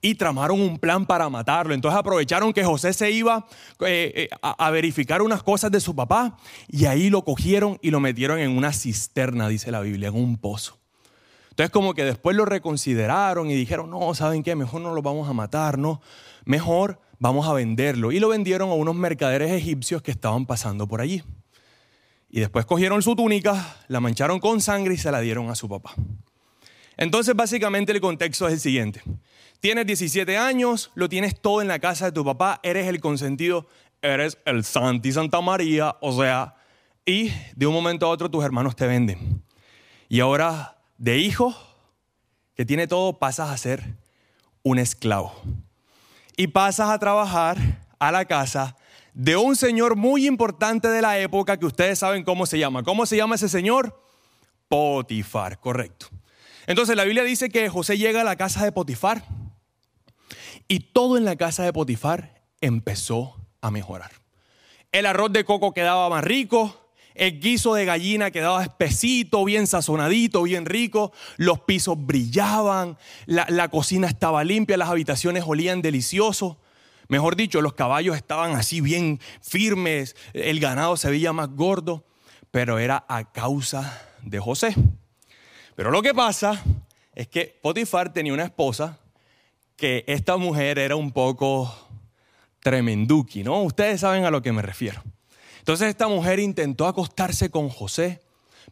Y 0.00 0.14
tramaron 0.14 0.60
un 0.60 0.78
plan 0.78 1.06
para 1.06 1.28
matarlo. 1.28 1.74
Entonces 1.74 1.98
aprovecharon 1.98 2.52
que 2.52 2.64
José 2.64 2.92
se 2.92 3.10
iba 3.10 3.46
eh, 3.80 4.12
eh, 4.14 4.28
a, 4.40 4.70
verificar 4.70 5.22
unas 5.22 5.42
cosas 5.42 5.70
de 5.70 5.80
su 5.80 5.94
papá 5.94 6.36
y 6.68 6.86
ahí 6.86 7.10
lo 7.10 7.24
cogieron 7.24 7.78
y 7.82 7.90
lo 7.90 8.00
metieron 8.00 8.38
en 8.38 8.56
una 8.56 8.72
cisterna, 8.72 9.48
dice 9.48 9.70
la 9.70 9.80
Biblia, 9.80 10.08
en 10.08 10.16
un 10.16 10.36
pozo. 10.36 10.78
Entonces 11.50 11.70
como 11.70 11.94
que 11.94 12.04
después 12.04 12.36
lo 12.36 12.44
reconsideraron 12.44 13.50
y 13.50 13.54
dijeron, 13.54 13.90
no, 13.90 14.14
¿saben 14.14 14.42
qué? 14.42 14.54
Mejor 14.54 14.80
no 14.80 14.94
lo 14.94 15.02
vamos 15.02 15.28
a 15.28 15.32
matar, 15.32 15.78
no. 15.78 16.00
Mejor 16.44 17.00
vamos 17.18 17.46
a 17.46 17.52
venderlo. 17.52 18.12
Y 18.12 18.20
lo 18.20 18.28
vendieron 18.28 18.70
a 18.70 18.74
unos 18.74 18.94
mercaderes 18.94 19.50
egipcios 19.52 20.02
que 20.02 20.10
estaban 20.10 20.46
pasando 20.46 20.86
por 20.86 21.00
allí. 21.00 21.22
Y 22.34 22.40
después 22.40 22.64
cogieron 22.64 23.02
su 23.02 23.14
túnica, 23.14 23.76
la 23.88 24.00
mancharon 24.00 24.40
con 24.40 24.62
sangre 24.62 24.94
y 24.94 24.96
se 24.96 25.12
la 25.12 25.20
dieron 25.20 25.50
a 25.50 25.54
su 25.54 25.68
papá. 25.68 25.92
Entonces, 26.96 27.36
básicamente 27.36 27.92
el 27.92 28.00
contexto 28.00 28.46
es 28.48 28.54
el 28.54 28.60
siguiente. 28.60 29.02
Tienes 29.60 29.86
17 29.86 30.38
años, 30.38 30.90
lo 30.94 31.10
tienes 31.10 31.38
todo 31.38 31.60
en 31.60 31.68
la 31.68 31.78
casa 31.78 32.06
de 32.06 32.12
tu 32.12 32.24
papá, 32.24 32.58
eres 32.62 32.88
el 32.88 33.00
consentido, 33.00 33.68
eres 34.00 34.38
el 34.46 34.64
Santi 34.64 35.12
Santa 35.12 35.42
María, 35.42 35.96
o 36.00 36.18
sea, 36.18 36.56
y 37.04 37.30
de 37.54 37.66
un 37.66 37.74
momento 37.74 38.06
a 38.06 38.08
otro 38.08 38.30
tus 38.30 38.42
hermanos 38.42 38.76
te 38.76 38.86
venden. 38.86 39.42
Y 40.08 40.20
ahora, 40.20 40.78
de 40.96 41.18
hijo 41.18 41.54
que 42.56 42.64
tiene 42.64 42.86
todo, 42.86 43.18
pasas 43.18 43.50
a 43.50 43.58
ser 43.58 43.98
un 44.62 44.78
esclavo. 44.78 45.34
Y 46.34 46.46
pasas 46.46 46.88
a 46.88 46.98
trabajar 46.98 47.58
a 47.98 48.10
la 48.10 48.24
casa 48.24 48.74
de 49.14 49.36
un 49.36 49.56
señor 49.56 49.96
muy 49.96 50.26
importante 50.26 50.88
de 50.88 51.02
la 51.02 51.18
época 51.18 51.58
que 51.58 51.66
ustedes 51.66 51.98
saben 51.98 52.24
cómo 52.24 52.46
se 52.46 52.58
llama. 52.58 52.82
¿Cómo 52.82 53.06
se 53.06 53.16
llama 53.16 53.34
ese 53.34 53.48
señor? 53.48 54.00
Potifar, 54.68 55.60
correcto. 55.60 56.06
Entonces 56.66 56.96
la 56.96 57.04
Biblia 57.04 57.24
dice 57.24 57.50
que 57.50 57.68
José 57.68 57.98
llega 57.98 58.22
a 58.22 58.24
la 58.24 58.36
casa 58.36 58.64
de 58.64 58.72
Potifar 58.72 59.24
y 60.68 60.80
todo 60.80 61.16
en 61.18 61.24
la 61.24 61.36
casa 61.36 61.64
de 61.64 61.72
Potifar 61.72 62.42
empezó 62.60 63.36
a 63.60 63.70
mejorar. 63.70 64.12
El 64.92 65.06
arroz 65.06 65.32
de 65.32 65.44
coco 65.44 65.72
quedaba 65.72 66.08
más 66.08 66.24
rico, 66.24 66.82
el 67.14 67.40
guiso 67.40 67.74
de 67.74 67.84
gallina 67.84 68.30
quedaba 68.30 68.62
espesito, 68.62 69.44
bien 69.44 69.66
sazonadito, 69.66 70.42
bien 70.44 70.64
rico, 70.64 71.12
los 71.36 71.60
pisos 71.60 71.96
brillaban, 71.98 72.96
la, 73.26 73.46
la 73.48 73.68
cocina 73.68 74.06
estaba 74.06 74.44
limpia, 74.44 74.76
las 74.76 74.88
habitaciones 74.88 75.44
olían 75.46 75.82
delicioso. 75.82 76.58
Mejor 77.12 77.36
dicho, 77.36 77.60
los 77.60 77.74
caballos 77.74 78.16
estaban 78.16 78.52
así 78.52 78.80
bien 78.80 79.20
firmes, 79.42 80.16
el 80.32 80.60
ganado 80.60 80.96
se 80.96 81.10
veía 81.10 81.34
más 81.34 81.50
gordo, 81.50 82.06
pero 82.50 82.78
era 82.78 83.04
a 83.06 83.30
causa 83.30 84.00
de 84.22 84.40
José. 84.40 84.74
Pero 85.76 85.90
lo 85.90 86.00
que 86.00 86.14
pasa 86.14 86.64
es 87.14 87.28
que 87.28 87.60
Potifar 87.60 88.14
tenía 88.14 88.32
una 88.32 88.44
esposa 88.44 88.98
que 89.76 90.04
esta 90.06 90.38
mujer 90.38 90.78
era 90.78 90.96
un 90.96 91.12
poco 91.12 91.70
tremenduki, 92.60 93.44
¿no? 93.44 93.62
Ustedes 93.62 94.00
saben 94.00 94.24
a 94.24 94.30
lo 94.30 94.40
que 94.40 94.52
me 94.52 94.62
refiero. 94.62 95.02
Entonces 95.58 95.88
esta 95.88 96.08
mujer 96.08 96.38
intentó 96.38 96.86
acostarse 96.86 97.50
con 97.50 97.68
José, 97.68 98.22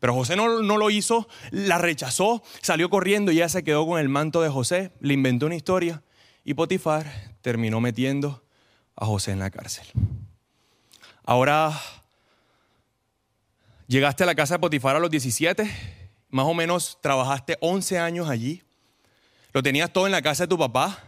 pero 0.01 0.15
José 0.15 0.35
no, 0.35 0.63
no, 0.63 0.79
lo 0.79 0.89
hizo, 0.89 1.29
la 1.51 1.77
rechazó, 1.77 2.43
salió 2.63 2.89
corriendo 2.89 3.33
y 3.33 3.37
ella 3.37 3.51
se 3.51 3.65
quedó 3.65 3.87
con 3.87 4.01
el 4.01 4.09
manto 4.09 4.41
de 4.41 4.49
José, 4.49 4.93
le 5.01 5.13
inventó 5.13 5.45
una 5.45 5.57
historia 5.57 6.03
y 6.43 6.55
Potifar 6.55 7.30
terminó 7.43 7.81
metiendo 7.81 8.43
a 8.97 9.07
José 9.07 9.33
en 9.33 9.39
la 9.39 9.51
cárcel. 9.51 9.87
Ahora, 11.25 11.79
llegaste 13.87 14.25
a 14.25 14.27
la 14.27 14.35
casa 14.35 14.55
de 14.55 14.59
Potifar 14.61 14.97
a 14.97 15.01
los 15.01 15.11
17 15.11 15.99
más 16.31 16.47
o 16.47 16.55
menos 16.55 16.99
trabajaste 17.01 17.59
11 17.61 17.99
años 17.99 18.29
allí, 18.29 18.63
lo 19.53 19.63
tenías 19.63 19.93
todo 19.93 20.07
en 20.07 20.13
la 20.13 20.23
casa 20.23 20.45
de 20.45 20.49
tu 20.49 20.59
papá, 20.59 20.99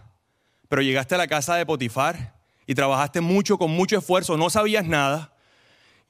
pero 0.69 0.83
llegaste 0.83 1.15
a 1.15 1.19
la 1.19 1.29
casa 1.29 1.55
de 1.55 1.65
Potifar 1.65 2.35
y 2.67 2.75
trabajaste 2.75 3.21
mucho, 3.21 3.57
con 3.57 3.71
mucho 3.71 3.99
esfuerzo, 3.99 4.37
no 4.37 4.51
sabías 4.51 4.85
nada 4.85 5.32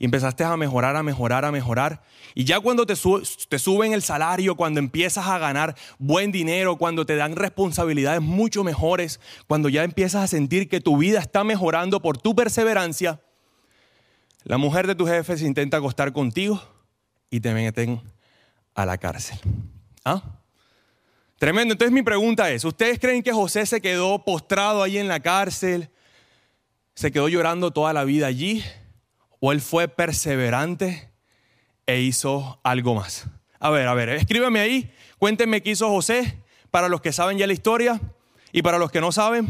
y 0.02 0.06
empezaste 0.06 0.42
a 0.42 0.56
mejorar, 0.56 0.96
a 0.96 1.04
mejorar, 1.04 1.44
a 1.44 1.52
mejorar. 1.52 2.02
Y 2.34 2.42
ya 2.42 2.58
cuando 2.58 2.86
te, 2.86 2.96
suben 2.96 3.92
el 3.92 4.02
salario, 4.02 4.56
cuando 4.56 4.80
empiezas 4.80 5.28
a 5.28 5.38
ganar 5.38 5.76
buen 5.96 6.32
dinero, 6.32 6.76
cuando 6.76 7.06
te 7.06 7.14
dan 7.14 7.36
responsabilidades 7.36 8.20
mucho 8.20 8.64
mejores, 8.64 9.20
cuando 9.46 9.68
ya 9.68 9.84
empiezas 9.84 10.24
a 10.24 10.26
sentir 10.26 10.68
que 10.68 10.80
tu 10.80 10.96
vida 10.96 11.20
está 11.20 11.44
mejorando 11.44 12.02
por 12.02 12.18
tu 12.18 12.34
perseverancia, 12.34 13.20
la 14.42 14.58
mujer 14.58 14.88
de 14.88 14.96
tu 14.96 15.06
jefe 15.06 15.36
se 15.36 15.46
intenta 15.46 15.76
acostar 15.76 16.12
contigo 16.12 16.60
y 17.30 17.38
te 17.38 17.54
meten 17.54 18.02
a 18.74 18.84
la 18.84 18.98
cárcel. 18.98 19.38
¿Ah? 20.04 20.20
Tremendo. 21.38 21.74
Entonces 21.74 21.92
mi 21.92 22.02
pregunta 22.02 22.50
es, 22.50 22.64
¿ustedes 22.64 22.98
creen 22.98 23.22
que 23.22 23.32
José 23.32 23.66
se 23.66 23.80
quedó 23.80 24.24
postrado 24.24 24.82
ahí 24.82 24.98
en 24.98 25.06
la 25.06 25.20
cárcel? 25.20 25.90
¿Se 26.96 27.12
quedó 27.12 27.28
llorando 27.28 27.70
toda 27.70 27.92
la 27.92 28.02
vida 28.02 28.26
allí? 28.26 28.64
¿O 29.44 29.50
él 29.50 29.60
fue 29.60 29.88
perseverante 29.88 31.10
e 31.84 32.00
hizo 32.00 32.60
algo 32.62 32.94
más? 32.94 33.26
A 33.58 33.70
ver, 33.70 33.88
a 33.88 33.94
ver, 33.94 34.10
escríbeme 34.10 34.60
ahí, 34.60 34.92
cuéntenme 35.18 35.64
qué 35.64 35.70
hizo 35.70 35.88
José 35.88 36.38
para 36.70 36.88
los 36.88 37.00
que 37.00 37.12
saben 37.12 37.38
ya 37.38 37.48
la 37.48 37.52
historia 37.52 38.00
y 38.52 38.62
para 38.62 38.78
los 38.78 38.92
que 38.92 39.00
no 39.00 39.10
saben. 39.10 39.48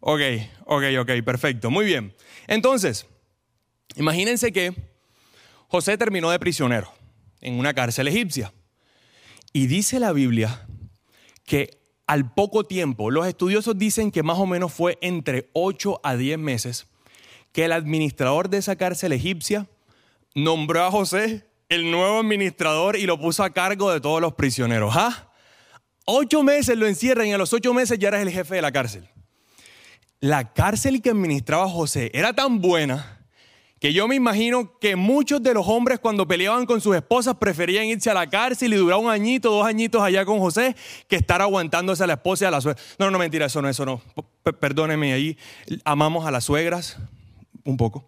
Ok, 0.00 0.20
ok, 0.66 0.84
ok, 1.00 1.10
perfecto, 1.24 1.70
muy 1.70 1.86
bien. 1.86 2.14
Entonces, 2.48 3.06
imagínense 3.96 4.52
que 4.52 4.74
José 5.68 5.96
terminó 5.96 6.30
de 6.30 6.38
prisionero 6.38 6.92
en 7.40 7.58
una 7.58 7.72
cárcel 7.72 8.08
egipcia. 8.08 8.52
Y 9.54 9.68
dice 9.68 10.00
la 10.00 10.12
Biblia 10.12 10.66
que 11.46 11.80
al 12.06 12.30
poco 12.34 12.64
tiempo, 12.64 13.10
los 13.10 13.26
estudiosos 13.26 13.78
dicen 13.78 14.10
que 14.10 14.22
más 14.22 14.36
o 14.36 14.44
menos 14.44 14.70
fue 14.70 14.98
entre 15.00 15.48
8 15.54 16.00
a 16.02 16.14
10 16.14 16.38
meses, 16.38 16.88
que 17.54 17.64
el 17.64 17.72
administrador 17.72 18.50
de 18.50 18.58
esa 18.58 18.74
cárcel 18.74 19.12
egipcia 19.12 19.68
nombró 20.34 20.84
a 20.84 20.90
José 20.90 21.46
el 21.68 21.88
nuevo 21.88 22.18
administrador 22.18 22.96
y 22.96 23.06
lo 23.06 23.18
puso 23.20 23.44
a 23.44 23.50
cargo 23.50 23.92
de 23.92 24.00
todos 24.00 24.20
los 24.20 24.34
prisioneros. 24.34 24.92
¿Ah? 24.96 25.30
Ocho 26.04 26.42
meses 26.42 26.76
lo 26.76 26.88
encierran 26.88 27.28
y 27.28 27.32
a 27.32 27.38
los 27.38 27.52
ocho 27.52 27.72
meses 27.72 27.96
ya 28.00 28.08
eres 28.08 28.22
el 28.22 28.30
jefe 28.30 28.56
de 28.56 28.62
la 28.62 28.72
cárcel. 28.72 29.08
La 30.18 30.52
cárcel 30.52 31.00
que 31.00 31.10
administraba 31.10 31.68
José 31.68 32.10
era 32.12 32.32
tan 32.32 32.60
buena 32.60 33.20
que 33.78 33.92
yo 33.92 34.08
me 34.08 34.16
imagino 34.16 34.76
que 34.80 34.96
muchos 34.96 35.40
de 35.40 35.54
los 35.54 35.68
hombres 35.68 36.00
cuando 36.00 36.26
peleaban 36.26 36.66
con 36.66 36.80
sus 36.80 36.96
esposas 36.96 37.36
preferían 37.36 37.84
irse 37.84 38.10
a 38.10 38.14
la 38.14 38.28
cárcel 38.28 38.72
y 38.72 38.76
durar 38.76 38.98
un 38.98 39.10
añito, 39.10 39.52
dos 39.52 39.64
añitos 39.64 40.02
allá 40.02 40.24
con 40.24 40.40
José 40.40 40.74
que 41.06 41.14
estar 41.14 41.40
aguantándose 41.40 42.02
a 42.02 42.08
la 42.08 42.14
esposa 42.14 42.46
y 42.46 42.48
a 42.48 42.50
la 42.50 42.60
suegra. 42.60 42.82
No, 42.98 43.12
no, 43.12 43.18
mentira, 43.20 43.46
eso 43.46 43.62
no, 43.62 43.68
eso 43.68 43.86
no. 43.86 44.02
perdóneme 44.58 45.12
ahí. 45.12 45.38
Amamos 45.84 46.26
a 46.26 46.32
las 46.32 46.44
suegras 46.44 46.98
un 47.64 47.76
poco. 47.76 48.06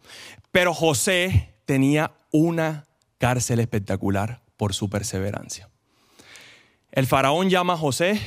Pero 0.52 0.75
José 0.75 1.54
tenía 1.64 2.12
una 2.30 2.86
cárcel 3.18 3.60
espectacular 3.60 4.42
por 4.56 4.75
su 4.75 4.88
perseverancia. 4.88 5.68
El 6.92 7.06
faraón 7.06 7.50
llama 7.50 7.75
a 7.75 7.76
José 7.78 8.20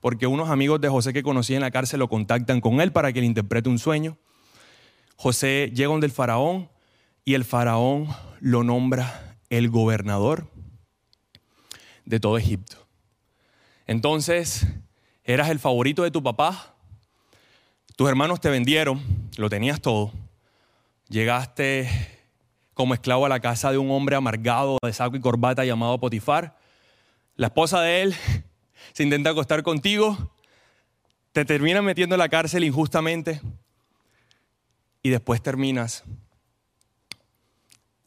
porque 0.00 0.26
unos 0.26 0.50
amigos 0.50 0.80
de 0.80 0.88
José 0.88 1.12
que 1.12 1.22
conocía 1.22 1.56
en 1.56 1.62
la 1.62 1.70
cárcel 1.70 2.00
lo 2.00 2.08
contactan 2.08 2.60
con 2.60 2.80
él 2.80 2.90
para 2.90 3.12
que 3.12 3.20
le 3.20 3.26
interprete 3.26 3.68
un 3.68 3.78
sueño. 3.78 4.18
José 5.16 5.70
llega 5.72 5.90
donde 5.90 6.06
el 6.06 6.12
faraón 6.12 6.68
y 7.24 7.34
el 7.34 7.44
faraón 7.44 8.08
lo 8.40 8.64
nombra 8.64 9.36
el 9.48 9.70
gobernador 9.70 10.48
de 12.04 12.18
todo 12.18 12.36
Egipto. 12.36 12.84
Entonces, 13.86 14.66
eras 15.22 15.50
el 15.50 15.60
favorito 15.60 16.02
de 16.02 16.10
tu 16.10 16.22
papá, 16.22 16.74
tus 17.94 18.08
hermanos 18.08 18.40
te 18.40 18.50
vendieron, 18.50 19.00
lo 19.36 19.48
tenías 19.48 19.80
todo, 19.80 20.12
llegaste 21.12 21.90
como 22.72 22.94
esclavo 22.94 23.26
a 23.26 23.28
la 23.28 23.40
casa 23.40 23.70
de 23.70 23.76
un 23.76 23.90
hombre 23.90 24.16
amargado 24.16 24.78
de 24.82 24.92
saco 24.94 25.14
y 25.14 25.20
corbata 25.20 25.64
llamado 25.64 26.00
Potifar, 26.00 26.56
la 27.36 27.48
esposa 27.48 27.82
de 27.82 28.00
él 28.02 28.14
se 28.94 29.02
intenta 29.02 29.30
acostar 29.30 29.62
contigo, 29.62 30.32
te 31.32 31.44
termina 31.44 31.82
metiendo 31.82 32.14
en 32.14 32.18
la 32.18 32.30
cárcel 32.30 32.64
injustamente 32.64 33.42
y 35.02 35.10
después 35.10 35.42
terminas 35.42 36.02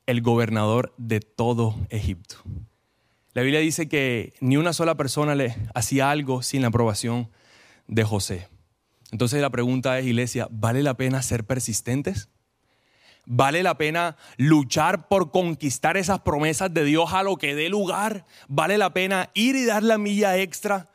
el 0.08 0.22
gobernador 0.22 0.94
de 0.98 1.20
todo 1.20 1.76
Egipto. 1.90 2.38
La 3.34 3.44
Biblia 3.44 3.60
dice 3.60 3.88
que 3.88 4.34
ni 4.40 4.58
una 4.58 4.74
sola 4.74 4.96
persona 4.96 5.36
le 5.36 5.56
hacía 5.76 6.10
algo 6.10 6.42
sin 6.42 6.64
la 6.64 6.70
aprobación 6.70 7.30
de 7.88 8.04
José. 8.04 8.48
Entonces 9.12 9.42
la 9.42 9.50
pregunta 9.52 10.00
es, 10.00 10.08
iglesia, 10.08 10.48
¿vale 10.50 10.82
la 10.82 10.96
pena 10.96 11.22
ser 11.22 11.44
persistentes? 11.44 12.30
¿Vale 13.26 13.64
la 13.64 13.78
pena 13.78 14.18
luchar 14.38 15.08
por 15.08 15.32
conquistar 15.32 15.98
esas 15.98 16.22
promesas 16.22 16.74
de 16.74 16.84
Dios 16.84 17.14
a 17.14 17.24
lo 17.24 17.38
que 17.38 17.56
dé 17.56 17.70
lugar? 17.70 18.26
¿Vale 18.48 18.78
la 18.78 18.94
pena 18.94 19.32
ir 19.34 19.56
y 19.56 19.66
dar 19.66 19.84
la 19.84 19.98
milla 19.98 20.38
extra 20.38 20.90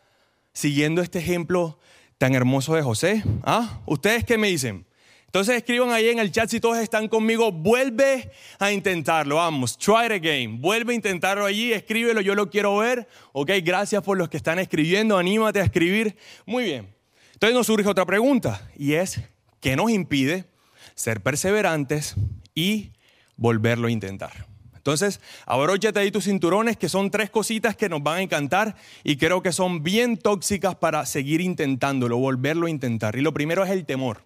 siguiendo 0.53 1.03
este 1.03 1.19
ejemplo 1.19 1.79
tan 2.19 2.35
hermoso 2.35 2.75
de 2.75 2.83
José? 2.83 3.25
¿Ah? 3.43 3.81
¿Ustedes 3.87 4.25
qué 4.25 4.39
me 4.39 4.49
dicen? 4.49 4.87
Entonces 5.31 5.57
escriban 5.57 5.91
ahí 5.93 6.09
en 6.09 6.19
el 6.19 6.33
chat 6.33 6.51
si 6.51 6.59
todos 6.59 6.79
están 6.79 7.07
conmigo, 7.07 7.53
vuelve 7.53 8.33
a 8.59 8.73
intentarlo, 8.73 9.37
vamos, 9.37 9.79
try 9.79 10.07
it 10.07 10.13
again, 10.13 10.61
vuelve 10.61 10.93
a 10.93 10.97
intentarlo 10.97 11.45
allí, 11.47 11.73
escríbelo, 11.73 12.21
yo 12.21 12.35
lo 12.35 12.51
quiero 12.51 12.77
ver, 12.79 13.07
ok, 13.33 13.53
gracias 13.63 14.03
por 14.03 14.19
los 14.19 14.29
que 14.29 14.37
están 14.37 14.59
escribiendo, 14.59 15.17
anímate 15.17 15.61
a 15.61 15.63
escribir, 15.63 16.17
muy 16.47 16.65
bien. 16.65 16.93
Entonces 17.35 17.55
nos 17.55 17.69
surge 17.69 17.89
otra 17.89 18.05
pregunta 18.05 18.69
y 18.77 18.95
es, 18.95 19.21
¿qué 19.61 19.77
nos 19.77 19.93
impide 19.93 20.50
ser 20.95 21.23
perseverantes 21.23 22.15
y 22.55 22.93
volverlo 23.37 23.89
a 23.89 23.91
intentar? 23.91 24.51
Entonces, 24.81 25.21
abróchate 25.45 26.01
ahí 26.01 26.11
tus 26.11 26.25
cinturones, 26.25 26.79
que 26.79 26.89
son 26.89 27.11
tres 27.11 27.29
cositas 27.29 27.77
que 27.77 27.91
nos 27.91 28.03
van 28.03 28.17
a 28.17 28.23
encantar 28.23 28.77
y 29.05 29.17
creo 29.17 29.43
que 29.43 29.53
son 29.53 29.83
bien 29.83 30.17
tóxicas 30.17 30.75
para 30.75 31.05
seguir 31.05 31.43
intentándolo, 31.43 32.17
volverlo 32.17 32.67
a 32.67 32.71
intentar. 32.71 33.15
Y 33.17 33.21
lo 33.21 33.35
primero 33.35 33.63
es 33.63 33.71
el 33.71 33.85
temor. 33.85 34.25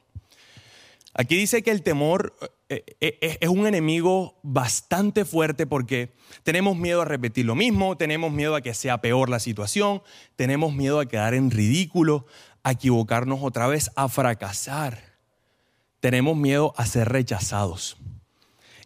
Aquí 1.13 1.37
dice 1.37 1.63
que 1.63 1.73
el 1.73 1.83
temor 1.83 2.37
eh, 2.69 2.85
eh, 3.01 3.19
eh, 3.21 3.39
es 3.41 3.49
un 3.49 3.67
enemigo 3.67 4.39
bastante 4.43 5.25
fuerte 5.25 5.67
porque 5.67 6.13
tenemos 6.45 6.77
miedo 6.77 7.03
a 7.03 7.05
repetir 7.05 7.47
lo 7.47 7.55
mismo, 7.55 7.97
tenemos 7.97 8.33
miedo 8.33 8.57
a 8.57 8.61
que 8.61 8.75
sea 8.75 9.01
peor 9.01 9.29
la 9.29 9.39
situación, 9.39 10.03
tenemos 10.35 10.73
miedo 10.73 10.99
a 10.99 11.07
quedar 11.07 11.35
en 11.35 11.51
ridículo, 11.51 12.27
a 12.63 12.73
equivocarnos 12.73 13.41
otra 13.43 13.67
vez, 13.67 13.91
a 13.97 14.09
fracasar. 14.09 15.14
Tenemos 16.05 16.37
miedo 16.37 16.75
a 16.77 16.85
ser 16.85 17.09
rechazados. 17.09 17.97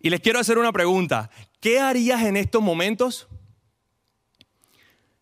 Y 0.01 0.09
les 0.09 0.21
quiero 0.21 0.39
hacer 0.39 0.57
una 0.57 0.71
pregunta. 0.71 1.31
¿Qué 1.59 1.81
harías 1.81 2.23
en 2.23 2.37
estos 2.37 2.63
momentos 2.63 3.27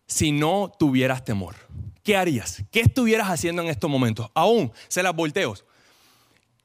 si 0.05 0.31
no 0.31 0.71
tuvieras 0.77 1.25
temor? 1.25 1.55
¿Qué 2.03 2.15
harías? 2.15 2.63
¿Qué 2.69 2.81
estuvieras 2.81 3.31
haciendo 3.31 3.63
en 3.63 3.69
estos 3.69 3.89
momentos? 3.89 4.29
Aún, 4.35 4.71
se 4.89 5.01
las 5.01 5.15
volteos. 5.15 5.65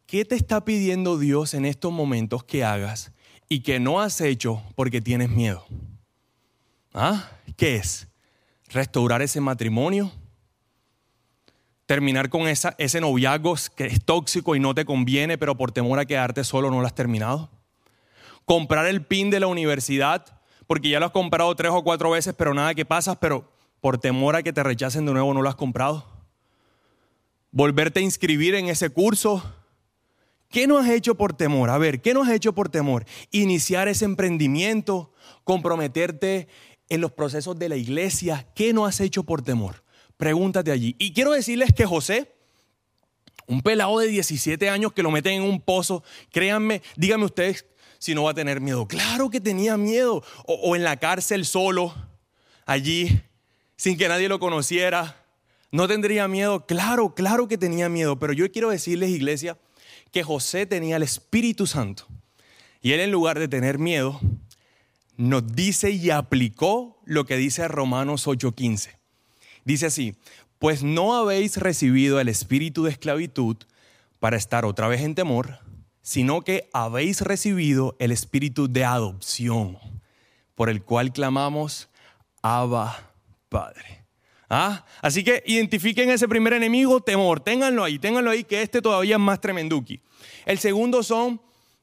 ¿Qué 0.04 0.26
te 0.26 0.34
está 0.34 0.66
pidiendo 0.66 1.16
Dios 1.16 1.54
en 1.54 1.64
estos 1.64 1.92
momentos 1.92 2.44
que 2.44 2.62
hagas 2.62 3.12
y 3.48 3.60
que 3.60 3.80
no 3.80 4.02
has 4.02 4.20
hecho 4.20 4.62
porque 4.74 5.00
tienes 5.00 5.30
miedo? 5.30 5.64
¿Ah? 6.92 7.30
¿Qué 7.56 7.76
es? 7.76 8.06
¿Restaurar 8.68 9.22
ese 9.22 9.40
matrimonio? 9.40 10.12
¿Terminar 11.92 12.30
con 12.30 12.48
esa, 12.48 12.74
ese 12.78 13.02
noviazgo 13.02 13.54
que 13.76 13.84
es 13.84 14.02
tóxico 14.02 14.56
y 14.56 14.60
no 14.60 14.74
te 14.74 14.86
conviene, 14.86 15.36
pero 15.36 15.58
por 15.58 15.72
temor 15.72 15.98
a 15.98 16.06
quedarte 16.06 16.42
solo 16.42 16.70
no 16.70 16.80
lo 16.80 16.86
has 16.86 16.94
terminado? 16.94 17.50
¿Comprar 18.46 18.86
el 18.86 19.04
PIN 19.04 19.28
de 19.28 19.40
la 19.40 19.46
universidad 19.46 20.40
porque 20.66 20.88
ya 20.88 21.00
lo 21.00 21.04
has 21.04 21.12
comprado 21.12 21.54
tres 21.54 21.70
o 21.70 21.84
cuatro 21.84 22.08
veces, 22.12 22.34
pero 22.34 22.54
nada 22.54 22.74
que 22.74 22.86
pasas, 22.86 23.18
pero 23.18 23.52
por 23.82 23.98
temor 23.98 24.36
a 24.36 24.42
que 24.42 24.54
te 24.54 24.62
rechacen 24.62 25.04
de 25.04 25.12
nuevo 25.12 25.34
no 25.34 25.42
lo 25.42 25.50
has 25.50 25.54
comprado? 25.54 26.06
¿Volverte 27.50 28.00
a 28.00 28.02
inscribir 28.02 28.54
en 28.54 28.68
ese 28.68 28.88
curso? 28.88 29.42
¿Qué 30.48 30.66
no 30.66 30.78
has 30.78 30.88
hecho 30.88 31.14
por 31.16 31.34
temor? 31.34 31.68
A 31.68 31.76
ver, 31.76 32.00
¿qué 32.00 32.14
no 32.14 32.22
has 32.22 32.30
hecho 32.30 32.54
por 32.54 32.70
temor? 32.70 33.04
Iniciar 33.32 33.88
ese 33.88 34.06
emprendimiento, 34.06 35.12
comprometerte 35.44 36.48
en 36.88 37.02
los 37.02 37.12
procesos 37.12 37.58
de 37.58 37.68
la 37.68 37.76
iglesia. 37.76 38.46
¿Qué 38.54 38.72
no 38.72 38.86
has 38.86 38.98
hecho 38.98 39.24
por 39.24 39.42
temor? 39.42 39.82
Pregúntate 40.22 40.70
allí. 40.70 40.94
Y 41.00 41.12
quiero 41.12 41.32
decirles 41.32 41.72
que 41.72 41.84
José, 41.84 42.32
un 43.48 43.60
pelado 43.60 43.98
de 43.98 44.06
17 44.06 44.70
años 44.70 44.92
que 44.92 45.02
lo 45.02 45.10
meten 45.10 45.32
en 45.32 45.42
un 45.42 45.60
pozo, 45.60 46.04
créanme, 46.30 46.80
díganme 46.94 47.24
ustedes 47.24 47.66
si 47.98 48.14
no 48.14 48.22
va 48.22 48.30
a 48.30 48.34
tener 48.34 48.60
miedo. 48.60 48.86
Claro 48.86 49.30
que 49.30 49.40
tenía 49.40 49.76
miedo. 49.76 50.22
O, 50.46 50.54
o 50.54 50.76
en 50.76 50.84
la 50.84 50.96
cárcel 50.98 51.44
solo, 51.44 51.92
allí, 52.66 53.20
sin 53.74 53.98
que 53.98 54.06
nadie 54.06 54.28
lo 54.28 54.38
conociera. 54.38 55.26
¿No 55.72 55.88
tendría 55.88 56.28
miedo? 56.28 56.66
Claro, 56.66 57.16
claro 57.16 57.48
que 57.48 57.58
tenía 57.58 57.88
miedo. 57.88 58.20
Pero 58.20 58.32
yo 58.32 58.48
quiero 58.52 58.70
decirles, 58.70 59.10
iglesia, 59.10 59.58
que 60.12 60.22
José 60.22 60.66
tenía 60.66 60.98
el 60.98 61.02
Espíritu 61.02 61.66
Santo. 61.66 62.06
Y 62.80 62.92
él 62.92 63.00
en 63.00 63.10
lugar 63.10 63.40
de 63.40 63.48
tener 63.48 63.80
miedo, 63.80 64.20
nos 65.16 65.52
dice 65.52 65.90
y 65.90 66.10
aplicó 66.10 67.02
lo 67.06 67.26
que 67.26 67.36
dice 67.36 67.66
Romanos 67.66 68.28
8:15. 68.28 69.01
Dice 69.64 69.86
así, 69.86 70.16
pues 70.58 70.82
no 70.82 71.14
habéis 71.14 71.56
recibido 71.56 72.20
el 72.20 72.28
espíritu 72.28 72.84
de 72.84 72.90
esclavitud 72.90 73.56
para 74.20 74.36
estar 74.36 74.64
otra 74.64 74.88
vez 74.88 75.00
en 75.00 75.14
temor, 75.14 75.58
sino 76.02 76.42
que 76.42 76.68
habéis 76.72 77.20
recibido 77.20 77.96
el 77.98 78.12
espíritu 78.12 78.68
de 78.70 78.84
adopción, 78.84 79.78
por 80.54 80.70
el 80.70 80.82
cual 80.82 81.12
clamamos, 81.12 81.88
Abba 82.42 83.12
Padre. 83.48 84.04
¿Ah? 84.48 84.84
Así 85.00 85.24
que 85.24 85.42
identifiquen 85.46 86.10
ese 86.10 86.28
primer 86.28 86.52
enemigo, 86.52 87.00
temor, 87.00 87.40
ténganlo 87.40 87.84
ahí, 87.84 87.98
ténganlo 87.98 88.30
ahí, 88.30 88.44
que 88.44 88.60
este 88.62 88.82
todavía 88.82 89.16
es 89.16 89.20
más 89.20 89.40
tremenduki. 89.40 90.00
El 90.44 90.58
segundo 90.58 91.02
son 91.02 91.40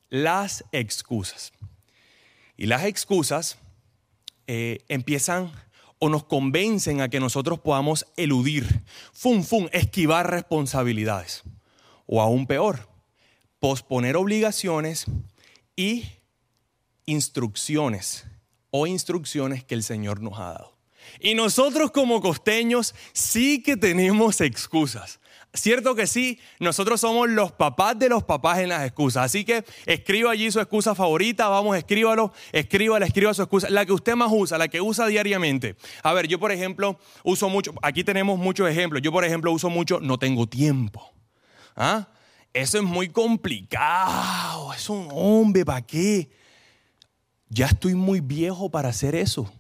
las 0.10 0.64
excusas. 0.72 1.52
Y 2.56 2.68
las 2.68 2.84
excusas 2.84 3.58
eh, 4.48 4.80
empiezan 4.88 5.52
o 6.00 6.10
nos 6.10 6.24
convencen 6.24 7.02
a 7.02 7.10
que 7.10 7.20
nosotros 7.20 7.60
podamos 7.60 8.08
eludir, 8.16 8.84
fum, 9.14 9.44
fum, 9.44 9.68
esquivar 9.72 10.32
responsabilidades. 10.32 11.44
O 12.06 12.22
aún 12.22 12.48
peor, 12.48 12.90
posponer 13.60 14.16
obligaciones 14.16 15.06
y 15.76 16.06
instrucciones 17.06 18.26
o 18.72 18.88
instrucciones 18.88 19.64
que 19.64 19.76
el 19.76 19.84
Señor 19.84 20.22
nos 20.22 20.40
ha 20.40 20.54
dado. 20.54 20.78
Y 21.20 21.36
nosotros 21.36 21.92
como 21.92 22.22
costeños 22.22 22.96
sí 23.14 23.62
que 23.62 23.76
tenemos 23.76 24.42
excusas. 24.42 25.20
Cierto 25.54 25.96
que 25.96 26.06
sí, 26.06 26.40
nosotros 26.60 27.02
somos 27.02 27.28
los 27.28 27.52
papás 27.52 27.98
de 27.98 28.08
los 28.08 28.24
papás 28.24 28.60
en 28.60 28.70
las 28.70 28.86
excusas. 28.86 29.26
Así 29.26 29.44
que 29.44 29.66
escriba 29.88 30.32
allí 30.32 30.52
su 30.52 30.60
excusa 30.60 30.94
favorita, 30.94 31.48
vamos, 31.48 31.76
escríbalo, 31.76 32.32
escríbala, 32.52 33.08
escriba 33.08 33.34
su 33.34 33.42
excusa, 33.42 33.68
la 33.72 33.84
que 33.84 33.94
usted 33.94 34.16
más 34.16 34.30
usa, 34.32 34.60
la 34.60 34.68
que 34.68 34.80
usa 34.80 35.08
diariamente. 35.08 35.76
A 36.04 36.14
ver, 36.14 36.28
yo 36.28 36.40
por 36.40 36.52
ejemplo 36.52 37.00
uso 37.24 37.50
mucho, 37.50 37.74
aquí 37.82 38.04
tenemos 38.04 38.38
muchos 38.38 38.70
ejemplos. 38.70 39.02
Yo 39.02 39.12
por 39.12 39.26
ejemplo 39.26 39.52
uso 39.52 39.72
mucho, 39.72 40.00
no 40.00 40.20
tengo 40.20 40.46
tiempo. 40.46 41.14
¿Ah? 41.76 42.08
Eso 42.54 42.78
es 42.78 42.84
muy 42.84 43.10
complicado, 43.10 44.72
es 44.74 44.88
un 44.88 45.08
hombre, 45.12 45.66
¿para 45.66 45.82
qué? 45.82 46.30
Ya 47.48 47.66
estoy 47.66 47.96
muy 47.96 48.20
viejo 48.22 48.70
para 48.70 48.90
hacer 48.90 49.16
eso. 49.16 49.52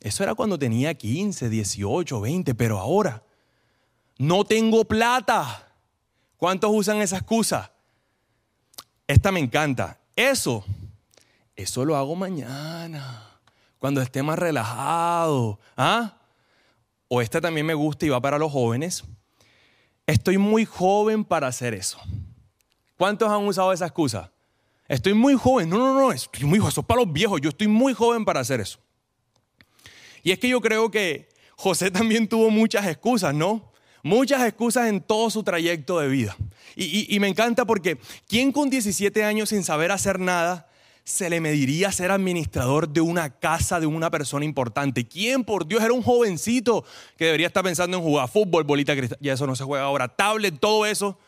Eso 0.00 0.24
era 0.24 0.34
cuando 0.34 0.58
tenía 0.58 0.94
15, 0.94 1.48
18, 1.48 2.20
20, 2.20 2.54
pero 2.56 2.78
ahora 2.78 3.22
no 4.18 4.44
tengo 4.44 4.84
plata. 4.84 5.66
¿Cuántos 6.36 6.70
usan 6.72 6.98
esa 6.98 7.16
excusa? 7.16 7.72
Esta 9.06 9.32
me 9.32 9.40
encanta. 9.40 9.98
Eso, 10.14 10.64
eso 11.56 11.84
lo 11.84 11.96
hago 11.96 12.14
mañana, 12.16 13.38
cuando 13.78 14.02
esté 14.02 14.22
más 14.22 14.38
relajado. 14.38 15.58
¿Ah? 15.76 16.18
O 17.08 17.22
esta 17.22 17.40
también 17.40 17.64
me 17.64 17.74
gusta 17.74 18.04
y 18.04 18.10
va 18.10 18.20
para 18.20 18.38
los 18.38 18.52
jóvenes. 18.52 19.04
Estoy 20.06 20.38
muy 20.38 20.64
joven 20.64 21.24
para 21.24 21.46
hacer 21.46 21.74
eso. 21.74 21.98
¿Cuántos 22.96 23.30
han 23.30 23.46
usado 23.46 23.72
esa 23.72 23.86
excusa? 23.86 24.32
Estoy 24.88 25.14
muy 25.14 25.34
joven. 25.34 25.68
No, 25.68 25.78
no, 25.78 25.94
no, 25.94 26.12
estoy 26.12 26.44
muy 26.44 26.58
joven. 26.58 26.72
Eso 26.72 26.80
es 26.80 26.86
para 26.86 27.02
los 27.02 27.12
viejos. 27.12 27.40
Yo 27.40 27.50
estoy 27.50 27.68
muy 27.68 27.94
joven 27.94 28.24
para 28.24 28.40
hacer 28.40 28.60
eso. 28.60 28.78
Y 30.22 30.32
es 30.32 30.38
que 30.38 30.48
yo 30.48 30.60
creo 30.60 30.90
que 30.90 31.28
José 31.56 31.90
también 31.90 32.28
tuvo 32.28 32.50
muchas 32.50 32.86
excusas, 32.86 33.34
¿no? 33.34 33.72
Muchas 34.02 34.42
excusas 34.46 34.88
en 34.88 35.00
todo 35.00 35.30
su 35.30 35.42
trayecto 35.42 35.98
de 35.98 36.08
vida. 36.08 36.36
Y, 36.76 37.18
me 37.18 37.28
encanta 37.28 37.64
porque 37.64 37.98
¿quién 38.28 38.52
con 38.52 38.70
17 38.70 39.24
años 39.24 39.48
sin 39.48 39.64
saber 39.64 39.90
hacer 39.90 40.20
nada 40.20 40.68
se 41.02 41.28
le 41.28 41.40
mediría 41.40 41.90
ser 41.90 42.10
administrador 42.10 42.88
de 42.88 43.00
una 43.00 43.30
casa 43.30 43.80
de 43.80 43.86
una 43.86 44.10
persona 44.10 44.44
importante? 44.44 45.08
¿Quién, 45.08 45.42
por 45.42 45.66
Dios, 45.66 45.82
era 45.82 45.92
un 45.92 46.02
jovencito 46.02 46.84
que 47.16 47.26
debería 47.26 47.48
estar 47.48 47.64
pensando 47.64 47.96
en 47.96 48.02
jugar 48.02 48.28
fútbol, 48.28 48.62
bolita 48.62 48.94
cristal? 48.94 49.18
Ya 49.20 49.32
eso 49.32 49.46
no 49.46 49.56
se 49.56 49.64
juega 49.64 49.84
ahora. 49.84 50.08
Tablet, 50.08 50.60
todo 50.60 50.86
eso 50.86 51.18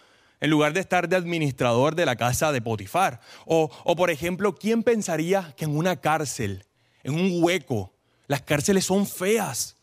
en 0.40 0.50
lugar 0.50 0.72
de 0.72 0.80
estar 0.80 1.09
de 1.09 1.16
administrador 1.16 1.94
de 1.94 2.06
la 2.06 2.16
casa 2.16 2.52
de 2.52 2.62
Potifar. 2.62 3.20
O, 3.44 3.70
o, 3.85 3.96
por 3.96 4.11
ejemplo, 4.11 4.54
¿quién 4.54 4.83
pensaría 4.83 5.52
que 5.56 5.64
en 5.64 5.76
una 5.76 5.96
cárcel, 5.96 6.64
en 7.02 7.14
un 7.14 7.42
hueco, 7.42 7.92
las 8.26 8.42
cárceles 8.42 8.85
son 8.85 9.06
feas? 9.06 9.76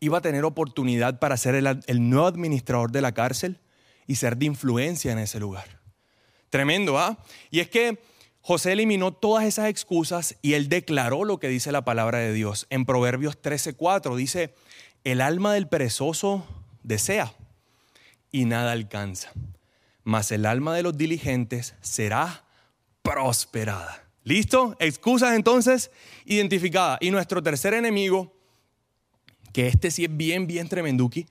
Iba 0.00 0.18
a 0.18 0.20
tener 0.22 0.44
oportunidad 0.44 1.18
para 1.18 1.36
ser 1.36 1.54
el, 1.54 2.10
nuevo 2.10 2.26
administrador 2.26 2.90
de 2.92 3.00
la 3.00 3.12
cárcel 3.12 3.60
y 4.06 4.16
ser 4.16 4.36
de 4.36 4.46
influencia 4.46 5.12
en 5.12 5.18
ese 5.18 5.40
lugar. 5.40 5.80
Tremendo, 6.50 6.98
¿ah? 6.98 7.18
Y 7.50 7.60
es 7.60 7.68
que 7.68 7.98
José 8.40 8.72
eliminó 8.72 9.12
todas 9.12 9.44
esas 9.44 9.68
excusas 9.68 10.36
y 10.42 10.52
él 10.52 10.68
declaró 10.68 11.24
lo 11.24 11.38
que 11.38 11.48
dice 11.48 11.72
la 11.72 11.84
palabra 11.84 12.18
de 12.18 12.32
Dios. 12.32 12.66
En 12.70 12.84
Proverbios 12.84 13.40
13:4 13.40 14.16
dice, 14.16 14.54
el 15.02 15.20
alma 15.20 15.52
del 15.52 15.68
perezoso 15.68 16.46
desea 16.82 17.34
y 18.30 18.44
nada 18.44 18.72
alcanza, 18.72 19.32
mas 20.04 20.30
el 20.30 20.46
alma 20.46 20.74
de 20.74 20.82
los 20.82 20.96
diligentes 20.96 21.74
será 21.80 22.44
prosperada. 23.02 24.04
¿Listo? 24.22 24.76
Excusas 24.80 25.34
entonces 25.34 25.92
identificadas. 26.24 26.98
Y 27.00 27.12
nuestro 27.12 27.42
tercer 27.42 27.74
enemigo 27.74 28.35
que 29.56 29.68
este 29.68 29.90
sí 29.90 30.04
es 30.04 30.14
bien, 30.14 30.46
bien 30.46 30.68
tremenduki, 30.68 31.24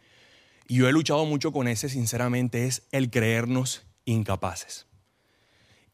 y 0.68 0.78
yo 0.78 0.90
he 0.90 0.92
luchado 0.92 1.26
mucho 1.26 1.52
con 1.52 1.68
ese, 1.68 1.90
sinceramente, 1.90 2.66
es 2.66 2.82
el 2.92 3.12
creernos 3.12 3.86
incapaces. 4.04 4.88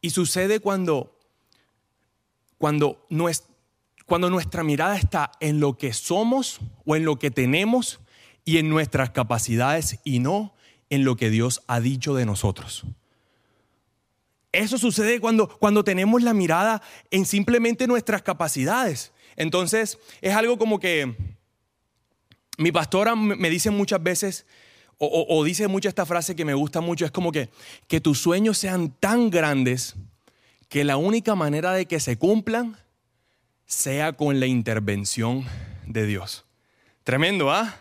Y 0.00 0.08
sucede 0.08 0.58
cuando, 0.58 1.14
cuando, 2.56 3.06
cuando 4.06 4.30
nuestra 4.30 4.64
mirada 4.64 4.96
está 4.96 5.32
en 5.40 5.60
lo 5.60 5.76
que 5.76 5.92
somos 5.92 6.60
o 6.86 6.96
en 6.96 7.04
lo 7.04 7.18
que 7.18 7.30
tenemos 7.30 8.00
y 8.46 8.56
en 8.56 8.70
nuestras 8.70 9.10
capacidades 9.10 9.98
y 10.02 10.18
no 10.20 10.54
en 10.88 11.04
lo 11.04 11.16
que 11.16 11.28
Dios 11.28 11.62
ha 11.66 11.80
dicho 11.80 12.14
de 12.14 12.24
nosotros. 12.24 12.84
Eso 14.52 14.78
sucede 14.78 15.20
cuando, 15.20 15.50
cuando 15.58 15.84
tenemos 15.84 16.22
la 16.22 16.32
mirada 16.32 16.80
en 17.10 17.26
simplemente 17.26 17.86
nuestras 17.86 18.22
capacidades. 18.22 19.12
Entonces 19.36 19.98
es 20.22 20.34
algo 20.34 20.56
como 20.56 20.80
que 20.80 21.41
mi 22.58 22.72
pastora 22.72 23.16
me 23.16 23.50
dice 23.50 23.70
muchas 23.70 24.02
veces, 24.02 24.46
o, 24.98 25.42
dice 25.42 25.66
mucho 25.66 25.88
esta 25.88 26.06
frase 26.06 26.36
que 26.36 26.44
me 26.44 26.54
gusta 26.54 26.80
mucho, 26.80 27.04
es 27.04 27.10
como 27.10 27.32
que, 27.32 27.50
que 27.88 28.00
tus 28.00 28.20
sueños 28.20 28.56
sean 28.56 28.90
tan 29.00 29.30
grandes 29.30 29.96
que 30.68 30.84
la 30.84 30.96
única 30.96 31.34
manera 31.34 31.72
de 31.72 31.86
que 31.86 31.98
se 31.98 32.16
cumplan 32.16 32.76
sea 33.66 34.12
con 34.12 34.38
la 34.38 34.46
intervención 34.46 35.44
de 35.86 36.06
Dios. 36.06 36.44
Tremendo, 37.04 37.50
¿ah? 37.50 37.74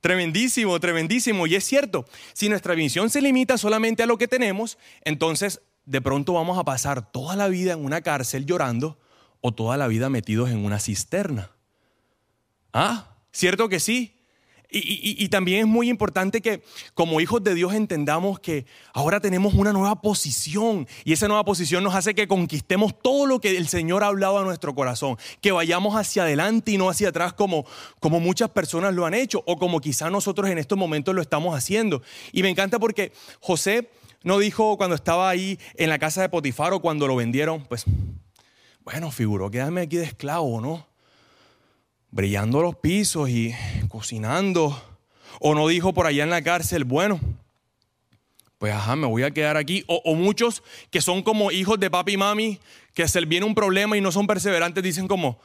Tremendísimo, 0.00 0.78
tremendísimo. 0.80 1.46
Y 1.46 1.54
es 1.54 1.64
cierto, 1.64 2.04
si 2.32 2.48
nuestra 2.48 2.74
visión 2.74 3.10
se 3.10 3.20
limita 3.22 3.58
solamente 3.58 4.02
a 4.02 4.06
lo 4.06 4.18
que 4.18 4.28
tenemos, 4.28 4.76
entonces 5.02 5.62
de 5.84 6.00
pronto 6.00 6.32
vamos 6.32 6.58
a 6.58 6.64
pasar 6.64 7.10
toda 7.10 7.36
la 7.36 7.48
vida 7.48 7.72
en 7.72 7.84
una 7.84 8.02
cárcel 8.02 8.44
llorando 8.44 8.98
o 9.40 9.52
toda 9.52 9.76
la 9.76 9.86
vida 9.86 10.10
metidos 10.10 10.50
en 10.50 10.64
una 10.64 10.80
cisterna. 10.80 11.52
¿Ah? 12.72 13.15
¿Cierto 13.36 13.68
que 13.68 13.80
sí? 13.80 14.14
Y, 14.70 15.28
también 15.28 15.60
es 15.60 15.66
muy 15.66 15.90
importante 15.90 16.40
que 16.40 16.62
como 16.94 17.20
hijos 17.20 17.44
de 17.44 17.54
Dios 17.54 17.74
entendamos 17.74 18.40
que 18.40 18.64
ahora 18.94 19.20
tenemos 19.20 19.52
una 19.52 19.74
nueva 19.74 20.00
posición 20.00 20.88
y 21.04 21.12
esa 21.12 21.28
nueva 21.28 21.44
posición 21.44 21.84
nos 21.84 21.94
hace 21.94 22.14
que 22.14 22.26
conquistemos 22.26 22.98
todo 22.98 23.26
lo 23.26 23.38
que 23.38 23.58
el 23.58 23.68
Señor 23.68 24.04
ha 24.04 24.06
hablado 24.06 24.38
a 24.38 24.44
nuestro 24.44 24.74
corazón, 24.74 25.18
que 25.42 25.52
vayamos 25.52 25.96
hacia 25.96 26.22
adelante 26.22 26.72
y 26.72 26.78
no 26.78 26.88
hacia 26.88 27.10
atrás 27.10 27.34
como, 27.34 27.66
como 28.00 28.20
muchas 28.20 28.48
personas 28.48 28.94
lo 28.94 29.04
han 29.04 29.12
hecho 29.12 29.42
o 29.46 29.58
como 29.58 29.82
quizá 29.82 30.08
nosotros 30.08 30.48
en 30.48 30.56
estos 30.56 30.78
momentos 30.78 31.14
lo 31.14 31.20
estamos 31.20 31.54
haciendo. 31.54 32.00
Y 32.32 32.42
me 32.42 32.48
encanta 32.48 32.78
porque 32.78 33.12
José 33.40 33.90
no 34.22 34.38
dijo 34.38 34.78
cuando 34.78 34.96
estaba 34.96 35.28
ahí 35.28 35.58
en 35.74 35.90
la 35.90 35.98
casa 35.98 36.22
de 36.22 36.30
Potifar 36.30 36.72
o 36.72 36.80
cuando 36.80 37.06
lo 37.06 37.16
vendieron, 37.16 37.66
pues 37.66 37.84
bueno, 38.82 39.10
figuró, 39.10 39.50
quédame 39.50 39.82
aquí 39.82 39.96
de 39.96 40.04
esclavo, 40.04 40.62
¿no? 40.62 40.95
Brillando 42.16 42.62
los 42.62 42.74
pisos 42.76 43.28
y 43.28 43.54
cocinando. 43.88 44.82
O 45.38 45.54
no 45.54 45.68
dijo 45.68 45.92
por 45.92 46.06
allá 46.06 46.24
en 46.24 46.30
la 46.30 46.42
cárcel, 46.42 46.84
bueno, 46.84 47.20
pues 48.58 48.72
ajá, 48.72 48.96
me 48.96 49.06
voy 49.06 49.22
a 49.22 49.30
quedar 49.30 49.58
aquí. 49.58 49.84
O, 49.86 50.14
muchos 50.14 50.62
que 50.90 51.02
son 51.02 51.22
como 51.22 51.52
hijos 51.52 51.78
de 51.78 51.90
papi 51.90 52.14
y 52.14 52.16
mami, 52.16 52.58
que 52.94 53.06
se 53.06 53.20
viene 53.26 53.44
un 53.44 53.54
problema 53.54 53.98
y 53.98 54.00
no 54.00 54.10
son 54.10 54.26
perseverantes, 54.26 54.82
dicen 54.82 55.06
como, 55.06 55.38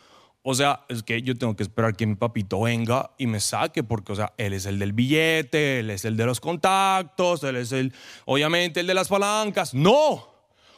o 0.43 0.55
sea, 0.55 0.86
es 0.88 1.03
que 1.03 1.21
yo 1.21 1.38
tengo 1.38 1.57
que 1.57 1.63
esperar 1.63 1.93
que 1.93 2.07
mi 2.07 2.15
papito 2.15 2.62
venga 2.62 3.12
y 3.17 3.27
me 3.27 3.41
saque, 3.41 3.84
porque, 3.84 4.13
o 4.13 4.15
sea, 4.15 4.34
él 4.38 4.53
es 4.53 4.65
el 4.65 4.79
del 4.79 4.93
billete, 4.93 5.79
él 5.79 5.89
es 5.89 6.05
el 6.05 6.15
de 6.15 6.25
los 6.25 6.39
contactos, 6.39 7.43
él 7.43 7.57
es 7.57 7.73
el, 7.73 7.93
obviamente, 8.23 8.79
el 8.79 8.88
de 8.88 8.93
las 8.93 9.10
palancas. 9.10 9.73
No, 9.73 10.25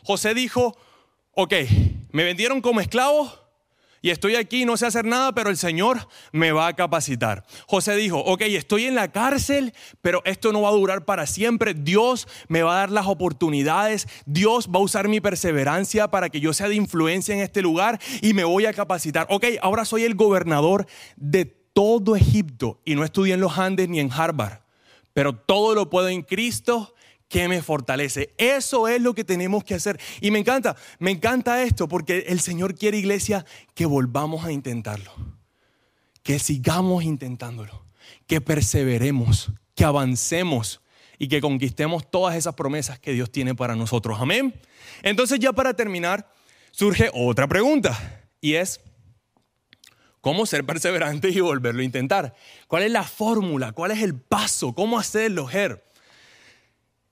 José 0.03 0.34
dijo, 0.34 0.75
ok, 1.34 1.53
me 2.12 2.23
vendieron 2.23 2.62
como 2.62 2.82
esclavo 2.82 3.42
y 4.04 4.10
estoy 4.10 4.36
aquí, 4.36 4.66
no 4.66 4.76
sé 4.76 4.86
hacer 4.86 5.06
nada, 5.06 5.34
pero 5.34 5.50
el 5.50 5.56
Señor 5.56 6.10
me 6.34 6.52
va 6.52 6.68
a 6.68 6.74
capacitar. 6.74 7.46
José 7.68 7.96
dijo, 7.96 8.20
ok, 8.20 8.42
estoy 8.42 8.84
en 8.84 8.96
la 8.96 9.13
cárcel, 9.13 9.74
pero 10.02 10.22
esto 10.26 10.52
no 10.52 10.62
va 10.62 10.70
a 10.70 10.74
durar 10.74 11.06
para 11.06 11.26
siempre. 11.26 11.74
Dios 11.74 12.28
me 12.50 12.63
va 12.63 12.74
a 12.74 12.80
dar 12.80 12.92
las 12.92 13.08
oportunidades, 13.08 14.10
Dios 14.26 14.68
va 14.68 14.80
a 14.80 14.84
usar 14.84 15.08
mi 15.08 15.22
perseverancia 15.22 16.12
para 16.12 16.28
que 16.28 16.42
yo 16.42 16.52
sea 16.52 16.68
de 16.68 16.76
influencia 16.76 17.34
en 17.34 17.39
este 17.39 17.62
lugar 17.62 17.98
y 18.22 18.34
me 18.34 18.44
voy 18.44 18.66
a 18.66 18.74
capacitar. 18.74 19.26
Ok, 19.30 19.46
ahora 19.62 19.86
soy 19.86 20.04
el 20.04 20.16
gobernador 20.16 20.86
de 21.16 21.46
todo 21.46 22.18
Egipto 22.18 22.82
y 22.84 22.96
no 22.96 23.06
estudié 23.06 23.36
en 23.36 23.39
los 23.39 23.58
Andes 23.58 23.88
ni 23.88 24.02
en 24.02 24.12
Harvard, 24.12 24.63
pero 25.13 25.34
todo 25.34 25.76
lo 25.76 25.89
puedo 25.89 26.10
en 26.10 26.24
Cristo 26.24 26.94
que 27.34 27.48
me 27.48 27.63
fortalece. 27.63 28.32
Eso 28.38 28.88
es 28.88 29.02
lo 29.02 29.15
que 29.15 29.24
tenemos 29.24 29.63
que 29.63 29.74
hacer. 29.74 30.00
Y 30.22 30.30
me 30.30 30.38
encanta, 30.38 30.76
me 31.00 31.10
encanta 31.10 31.63
esto 31.63 31.88
porque 31.88 32.26
el 32.28 32.39
Señor 32.39 32.76
quiere, 32.76 33.00
iglesia, 33.00 33.43
que 33.74 33.88
volvamos 33.88 34.46
a 34.46 34.52
intentarlo. 34.52 35.12
Que 36.22 36.38
sigamos 36.38 37.04
intentándolo. 37.04 37.88
Que 38.28 38.39
perseveremos, 38.39 39.52
que 39.74 39.84
avancemos 39.84 40.82
y 41.17 41.28
que 41.28 41.41
conquistemos 41.41 42.08
todas 42.08 42.36
esas 42.36 42.54
promesas 42.54 43.00
que 43.00 43.13
Dios 43.13 43.32
tiene 43.32 43.56
para 43.56 43.76
nosotros. 43.76 44.19
Amén. 44.22 44.54
Entonces 45.02 45.39
ya 45.39 45.54
para 45.54 45.74
terminar, 45.74 46.30
surge 46.69 47.10
otra 47.15 47.48
pregunta 47.48 48.30
y 48.41 48.54
es, 48.54 48.80
¿cómo 50.22 50.46
ser 50.46 50.67
perseverante 50.67 51.30
y 51.30 51.39
volverlo 51.39 51.82
a 51.82 51.86
intentar? 51.86 52.36
¿Cuál 52.67 52.84
es 52.84 52.91
la 52.91 53.02
fórmula? 53.04 53.72
¿Cuál 53.72 53.89
es 53.89 54.04
el 54.04 54.13
paso? 54.13 54.76
¿Cómo 54.76 55.00
hacerlo? 55.00 55.48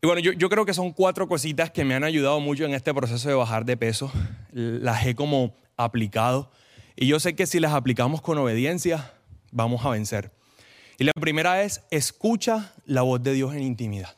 Y 0.04 0.08
bueno, 0.08 0.20
yo, 0.20 0.50
creo 0.50 0.66
que 0.66 0.74
son 0.74 0.94
cuatro 0.94 1.28
cositas 1.28 1.70
que 1.70 1.86
me 1.86 1.94
han 1.94 2.04
ayudado 2.04 2.40
mucho 2.40 2.66
en 2.66 2.74
este 2.74 2.92
proceso 2.92 3.30
de 3.30 3.36
bajar 3.36 3.66
de 3.66 3.78
peso. 3.78 4.12
Las 4.52 5.06
he 5.06 5.14
como 5.14 5.54
aplicado. 5.78 6.52
Y 6.96 7.06
yo 7.06 7.20
sé 7.20 7.36
que 7.36 7.46
si 7.46 7.60
las 7.60 7.74
aplicamos 7.74 8.20
con 8.20 8.40
obediencia, 8.40 9.14
vamos 9.52 9.86
a 9.86 9.92
vencer. 9.92 10.32
Y 10.98 11.04
la 11.04 11.12
primera 11.14 11.62
es, 11.62 11.84
escucha 11.92 12.74
la 12.88 13.04
voz 13.04 13.22
de 13.22 13.34
Dios 13.34 13.54
en 13.54 13.62
intimidad. 13.62 14.16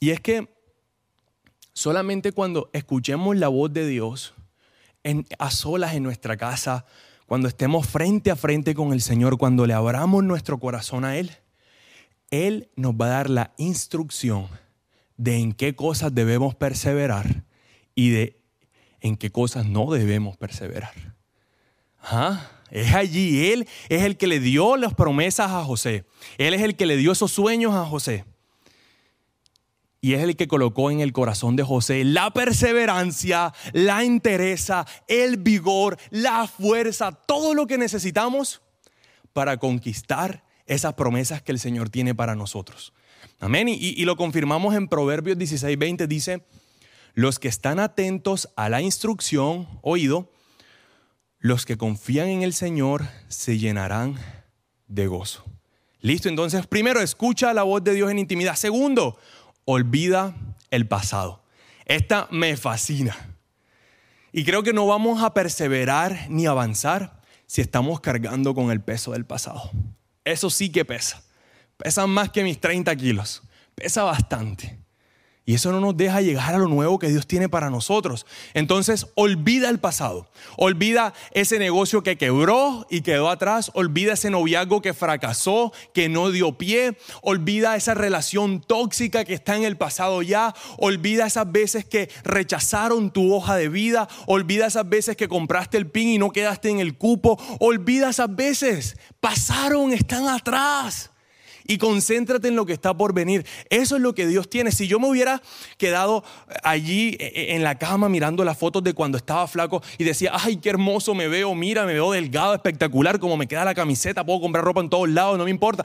Y 0.00 0.10
es 0.10 0.20
que 0.20 0.48
solamente 1.72 2.32
cuando 2.32 2.68
escuchemos 2.74 3.36
la 3.36 3.48
voz 3.48 3.72
de 3.72 3.86
Dios 3.86 4.34
a 5.38 5.50
solas 5.50 5.94
en 5.94 6.02
nuestra 6.02 6.36
casa, 6.36 6.84
cuando 7.24 7.48
estemos 7.48 7.86
frente 7.86 8.30
a 8.30 8.36
frente 8.36 8.74
con 8.74 8.92
el 8.92 9.00
Señor, 9.00 9.38
cuando 9.38 9.66
le 9.66 9.72
abramos 9.72 10.22
nuestro 10.24 10.58
corazón 10.58 11.06
a 11.06 11.16
Él, 11.16 11.30
él 12.34 12.68
nos 12.76 12.94
va 12.94 13.06
a 13.06 13.10
dar 13.10 13.30
la 13.30 13.54
instrucción 13.56 14.48
de 15.16 15.38
en 15.38 15.52
qué 15.52 15.74
cosas 15.74 16.14
debemos 16.14 16.54
perseverar 16.54 17.44
y 17.94 18.10
de 18.10 18.40
en 19.00 19.16
qué 19.16 19.30
cosas 19.30 19.66
no 19.66 19.90
debemos 19.90 20.36
perseverar. 20.36 20.92
Es 22.70 22.94
allí, 22.94 23.52
Él 23.52 23.68
es 23.88 24.02
el 24.02 24.16
que 24.16 24.26
le 24.26 24.40
dio 24.40 24.76
las 24.76 24.94
promesas 24.94 25.50
a 25.50 25.64
José. 25.64 26.04
Él 26.38 26.54
es 26.54 26.62
el 26.62 26.76
que 26.76 26.86
le 26.86 26.96
dio 26.96 27.12
esos 27.12 27.30
sueños 27.32 27.74
a 27.74 27.84
José. 27.84 28.24
Y 30.00 30.14
es 30.14 30.22
el 30.22 30.36
que 30.36 30.48
colocó 30.48 30.90
en 30.90 31.00
el 31.00 31.12
corazón 31.12 31.56
de 31.56 31.62
José 31.62 32.04
la 32.04 32.30
perseverancia, 32.30 33.54
la 33.72 34.04
entereza, 34.04 34.86
el 35.08 35.38
vigor, 35.38 35.96
la 36.10 36.46
fuerza, 36.46 37.12
todo 37.12 37.54
lo 37.54 37.66
que 37.66 37.78
necesitamos 37.78 38.60
para 39.32 39.56
conquistar 39.56 40.43
esas 40.66 40.94
promesas 40.94 41.42
que 41.42 41.52
el 41.52 41.58
Señor 41.58 41.90
tiene 41.90 42.14
para 42.14 42.34
nosotros. 42.34 42.92
Amén. 43.40 43.68
Y, 43.68 44.04
lo 44.04 44.16
confirmamos 44.16 44.74
en 44.74 44.88
Proverbios 44.88 45.36
16, 45.38 45.78
20. 45.78 46.06
Dice, 46.06 46.44
los 47.14 47.38
que 47.38 47.48
están 47.48 47.78
atentos 47.78 48.48
a 48.56 48.68
la 48.68 48.80
instrucción, 48.80 49.68
oído, 49.82 50.30
los 51.38 51.66
que 51.66 51.76
confían 51.76 52.28
en 52.28 52.42
el 52.42 52.54
Señor 52.54 53.06
se 53.28 53.58
llenarán 53.58 54.16
de 54.88 55.06
gozo. 55.06 55.44
Listo, 56.00 56.28
entonces, 56.28 56.66
primero, 56.66 57.00
escucha 57.00 57.52
la 57.54 57.62
voz 57.62 57.82
de 57.82 57.94
Dios 57.94 58.10
en 58.10 58.18
intimidad. 58.18 58.56
Segundo, 58.56 59.18
olvida 59.64 60.34
el 60.70 60.86
pasado. 60.86 61.42
Esta 61.86 62.28
me 62.30 62.56
fascina. 62.56 63.16
Y 64.32 64.44
creo 64.44 64.62
que 64.62 64.72
no 64.72 64.86
vamos 64.86 65.22
a 65.22 65.32
perseverar 65.32 66.26
ni 66.28 66.46
avanzar 66.46 67.20
si 67.46 67.60
estamos 67.60 68.00
cargando 68.00 68.54
con 68.54 68.70
el 68.70 68.80
peso 68.80 69.12
del 69.12 69.24
pasado. 69.24 69.70
Eso 70.24 70.50
sí 70.50 70.70
que 70.70 70.84
pesa. 70.84 71.22
Pesa 71.76 72.06
más 72.06 72.30
que 72.30 72.42
mis 72.42 72.60
30 72.60 72.94
kilos. 72.96 73.42
Pesa 73.74 74.04
bastante. 74.04 74.83
Y 75.46 75.54
eso 75.54 75.72
no 75.72 75.80
nos 75.80 75.94
deja 75.94 76.22
llegar 76.22 76.54
a 76.54 76.58
lo 76.58 76.68
nuevo 76.68 76.98
que 76.98 77.10
Dios 77.10 77.26
tiene 77.26 77.50
para 77.50 77.68
nosotros. 77.68 78.24
Entonces, 78.54 79.08
olvida 79.14 79.68
el 79.68 79.78
pasado. 79.78 80.26
Olvida 80.56 81.12
ese 81.32 81.58
negocio 81.58 82.02
que 82.02 82.16
quebró 82.16 82.86
y 82.88 83.02
quedó 83.02 83.28
atrás. 83.28 83.70
Olvida 83.74 84.14
ese 84.14 84.30
noviazgo 84.30 84.80
que 84.80 84.94
fracasó, 84.94 85.70
que 85.92 86.08
no 86.08 86.30
dio 86.30 86.56
pie. 86.56 86.96
Olvida 87.20 87.76
esa 87.76 87.92
relación 87.92 88.62
tóxica 88.62 89.26
que 89.26 89.34
está 89.34 89.54
en 89.54 89.64
el 89.64 89.76
pasado 89.76 90.22
ya. 90.22 90.54
Olvida 90.78 91.26
esas 91.26 91.52
veces 91.52 91.84
que 91.84 92.08
rechazaron 92.22 93.10
tu 93.10 93.34
hoja 93.34 93.56
de 93.56 93.68
vida. 93.68 94.08
Olvida 94.24 94.66
esas 94.66 94.88
veces 94.88 95.14
que 95.14 95.28
compraste 95.28 95.76
el 95.76 95.90
pin 95.90 96.08
y 96.08 96.18
no 96.18 96.30
quedaste 96.30 96.70
en 96.70 96.80
el 96.80 96.96
cupo. 96.96 97.38
Olvida 97.60 98.08
esas 98.08 98.34
veces. 98.34 98.96
Pasaron, 99.20 99.92
están 99.92 100.26
atrás 100.26 101.10
y 101.66 101.78
concéntrate 101.78 102.48
en 102.48 102.56
lo 102.56 102.66
que 102.66 102.72
está 102.72 102.94
por 102.94 103.14
venir. 103.14 103.46
Eso 103.70 103.96
es 103.96 104.02
lo 104.02 104.14
que 104.14 104.26
Dios 104.26 104.48
tiene. 104.48 104.70
Si 104.70 104.86
yo 104.86 105.00
me 105.00 105.08
hubiera 105.08 105.42
quedado 105.78 106.24
allí 106.62 107.16
e, 107.18 107.32
e, 107.34 107.54
en 107.56 107.62
la 107.62 107.78
cama 107.78 108.08
mirando 108.08 108.44
las 108.44 108.58
fotos 108.58 108.84
de 108.84 108.92
cuando 108.92 109.18
estaba 109.18 109.46
flaco 109.46 109.82
y 109.98 110.04
decía, 110.04 110.32
ay, 110.34 110.58
qué 110.58 110.70
hermoso 110.70 111.14
me 111.14 111.28
veo, 111.28 111.54
mira, 111.54 111.86
me 111.86 111.94
veo 111.94 112.12
delgado, 112.12 112.54
espectacular, 112.54 113.18
como 113.18 113.36
me 113.36 113.46
queda 113.46 113.64
la 113.64 113.74
camiseta, 113.74 114.24
puedo 114.24 114.40
comprar 114.40 114.64
ropa 114.64 114.80
en 114.80 114.90
todos 114.90 115.08
lados, 115.08 115.38
no 115.38 115.44
me 115.44 115.50
importa. 115.50 115.84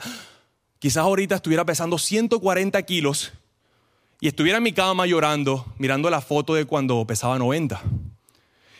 Quizás 0.78 0.98
ahorita 0.98 1.34
estuviera 1.34 1.64
pesando 1.64 1.98
140 1.98 2.82
kilos 2.82 3.32
y 4.20 4.28
estuviera 4.28 4.58
en 4.58 4.64
mi 4.64 4.72
cama 4.72 5.06
llorando, 5.06 5.66
mirando 5.78 6.10
la 6.10 6.20
foto 6.20 6.54
de 6.54 6.66
cuando 6.66 7.06
pesaba 7.06 7.38
90. 7.38 7.80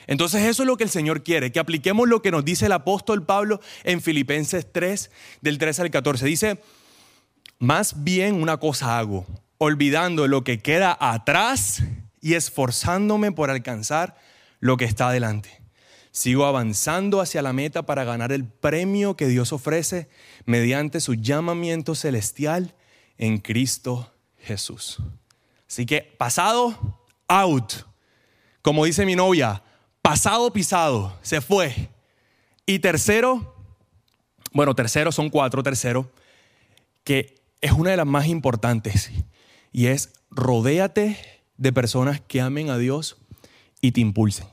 Entonces 0.07 0.43
eso 0.43 0.65
es 0.65 0.67
lo 0.67 0.77
que 0.77 0.85
el 0.85 0.91
Señor 0.91 1.23
quiere, 1.23 1.53
que 1.53 1.61
apliquemos 1.61 2.09
lo 2.09 2.21
que 2.21 2.31
nos 2.31 2.45
dice 2.45 2.67
el 2.67 2.73
apóstol 2.73 3.25
Pablo 3.25 3.61
en 3.85 4.01
Filipenses 4.01 4.67
3, 4.71 5.11
del 5.41 5.59
13 5.59 5.83
al 5.83 5.91
14. 5.91 6.27
Dice, 6.27 6.59
más 7.61 8.03
bien 8.03 8.43
una 8.43 8.57
cosa 8.57 8.99
hago, 8.99 9.27
olvidando 9.59 10.27
lo 10.27 10.43
que 10.43 10.61
queda 10.61 10.97
atrás 10.99 11.83
y 12.21 12.35
esforzándome 12.35 13.33
por 13.33 13.51
alcanzar 13.51 14.17
lo 14.59 14.79
que 14.79 14.87
está 14.87 15.11
adelante. 15.11 15.61
Sigo 16.11 16.47
avanzando 16.47 17.21
hacia 17.21 17.43
la 17.43 17.53
meta 17.53 17.85
para 17.85 18.03
ganar 18.05 18.33
el 18.33 18.45
premio 18.45 19.15
que 19.15 19.29
Dios 19.29 19.53
ofrece 19.53 20.09
mediante 20.47 21.01
su 21.01 21.15
llamamiento 21.15 21.95
celestial 21.95 22.75
en 23.19 23.39
Cristo 23.39 24.13
Jesús. 24.39 24.99
Así 25.69 25.85
que 25.87 26.01
pasado, 26.19 26.99
out. 27.29 27.75
Como 28.63 28.87
dice 28.87 29.05
mi 29.05 29.15
novia, 29.15 29.63
pasado 30.03 30.51
pisado, 30.53 31.17
se 31.21 31.43
fue. 31.43 31.91
Y 32.65 32.79
tercero, 32.79 33.55
bueno, 34.53 34.75
tercero 34.75 35.13
son 35.13 35.29
cuatro, 35.29 35.63
tercero, 35.63 36.11
que 37.05 37.40
es 37.61 37.73
una 37.73 37.91
de 37.91 37.97
las 37.97 38.07
más 38.07 38.27
importantes 38.27 39.11
y 39.73 39.87
es 39.87 40.13
rodéate 40.31 41.19
de 41.57 41.73
personas 41.73 42.21
que 42.21 42.41
amen 42.41 42.71
a 42.71 42.79
Dios 42.79 43.19
y 43.81 43.93
te 43.93 44.01
impulsen. 44.01 44.47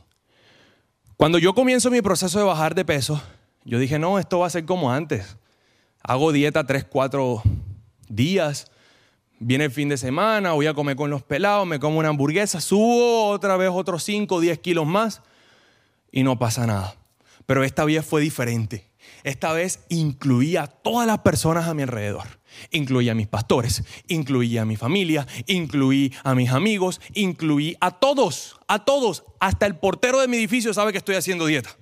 Cuando 1.15 1.39
yo 1.39 1.55
comienzo 1.55 1.89
mi 1.89 2.01
proceso 2.01 2.37
de 2.37 2.45
bajar 2.45 2.75
de 2.75 2.85
peso, 2.85 3.21
yo 3.65 3.79
dije, 3.79 3.97
no, 3.97 4.19
esto 4.19 4.39
va 4.39 4.47
a 4.47 4.51
ser 4.51 4.65
como 4.65 4.91
antes. 4.91 5.37
Hago 6.03 6.31
dieta 6.31 6.65
tres, 6.65 6.83
cuatro 6.83 7.41
días, 8.07 8.71
viene 9.39 9.65
el 9.65 9.71
fin 9.71 9.89
de 9.89 9.97
semana, 9.97 10.53
voy 10.53 10.67
a 10.67 10.73
comer 10.73 10.95
con 10.95 11.09
los 11.09 11.23
pelados, 11.23 11.67
me 11.67 11.79
como 11.79 11.99
una 11.99 12.09
hamburguesa, 12.09 12.61
subo 12.61 13.29
otra 13.29 13.57
vez 13.57 13.69
otros 13.71 14.03
5, 14.03 14.39
10 14.39 14.59
kilos 14.59 14.85
más 14.85 15.21
y 16.11 16.23
no 16.23 16.37
pasa 16.39 16.67
nada. 16.67 16.95
Pero 17.45 17.63
esta 17.63 17.85
vez 17.85 18.05
fue 18.05 18.21
diferente. 18.21 18.89
Esta 19.23 19.53
vez 19.53 19.79
incluía 19.89 20.63
a 20.63 20.67
todas 20.67 21.07
las 21.07 21.19
personas 21.19 21.67
a 21.67 21.73
mi 21.73 21.83
alrededor. 21.83 22.36
Incluí 22.71 23.09
a 23.09 23.15
mis 23.15 23.27
pastores, 23.27 23.83
incluí 24.07 24.57
a 24.57 24.65
mi 24.65 24.75
familia, 24.75 25.27
incluí 25.45 26.13
a 26.23 26.35
mis 26.35 26.49
amigos, 26.49 27.01
incluí 27.13 27.77
a 27.79 27.91
todos, 27.91 28.59
a 28.67 28.85
todos. 28.85 29.23
Hasta 29.39 29.65
el 29.65 29.75
portero 29.75 30.19
de 30.19 30.27
mi 30.27 30.37
edificio 30.37 30.73
sabe 30.73 30.91
que 30.91 30.97
estoy 30.97 31.15
haciendo 31.15 31.45
dieta. 31.45 31.75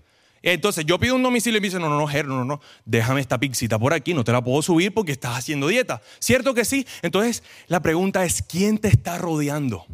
Entonces 0.45 0.85
yo 0.85 0.99
pido 0.99 1.15
un 1.15 1.23
domicilio 1.23 1.57
y 1.57 1.61
me 1.61 1.67
dice, 1.67 1.79
no, 1.79 1.89
no, 1.89 1.97
no, 1.97 2.05
Ger, 2.05 2.27
no, 2.27 2.37
no, 2.37 2.45
no, 2.45 2.61
déjame 2.85 3.19
esta 3.19 3.39
pixita 3.39 3.79
por 3.79 3.93
aquí, 3.93 4.13
no 4.13 4.23
te 4.23 4.31
la 4.31 4.43
puedo 4.43 4.61
subir 4.61 4.93
porque 4.93 5.11
estás 5.11 5.35
haciendo 5.35 5.67
dieta. 5.67 6.03
¿Cierto 6.19 6.53
que 6.53 6.65
sí? 6.65 6.85
Entonces 7.01 7.41
la 7.67 7.81
pregunta 7.81 8.23
es, 8.25 8.43
¿quién 8.43 8.77
te 8.77 8.87
está 8.87 9.17
rodeando? 9.17 9.87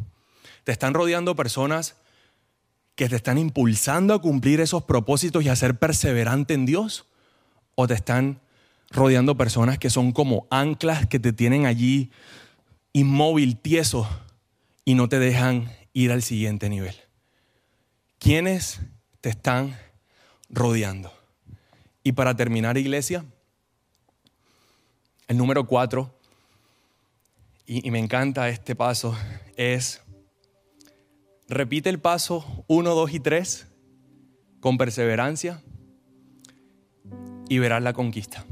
¿Te 0.65 0.73
están 0.73 0.93
rodeando 0.93 1.37
personas 1.37 1.95
que 2.95 3.07
te 3.07 3.15
están 3.15 3.37
impulsando 3.37 4.13
a 4.13 4.21
cumplir 4.21 4.59
esos 4.59 4.83
propósitos 4.83 5.41
y 5.41 5.47
a 5.47 5.55
ser 5.55 5.79
perseverante 5.79 6.53
en 6.53 6.65
Dios? 6.65 7.05
¿O 7.75 7.87
te 7.87 7.93
están 7.93 8.41
rodeando 8.91 9.37
personas 9.37 9.77
que 9.79 9.89
son 9.89 10.11
como 10.11 10.47
anclas 10.49 11.07
que 11.07 11.19
te 11.19 11.33
tienen 11.33 11.65
allí 11.65 12.11
inmóvil, 12.93 13.57
tieso 13.57 14.07
y 14.85 14.95
no 14.95 15.07
te 15.09 15.19
dejan 15.19 15.71
ir 15.93 16.11
al 16.11 16.21
siguiente 16.21 16.69
nivel. 16.69 16.95
¿Quiénes 18.19 18.81
te 19.21 19.29
están 19.29 19.77
rodeando. 20.49 21.13
Y 22.03 22.11
para 22.13 22.35
terminar, 22.35 22.77
iglesia, 22.77 23.23
el 25.27 25.37
número 25.37 25.65
cuatro, 25.67 26.13
y, 27.65 27.87
y 27.87 27.91
me 27.91 27.99
encanta 27.99 28.49
este 28.49 28.75
paso, 28.75 29.15
es 29.55 30.01
repite 31.47 31.89
el 31.89 31.99
paso 31.99 32.65
uno, 32.67 32.95
dos 32.95 33.13
y 33.13 33.19
tres 33.19 33.67
con 34.59 34.77
perseverancia 34.77 35.61
y 37.47 37.59
verás 37.59 37.83
la 37.83 37.93
conquista. 37.93 38.45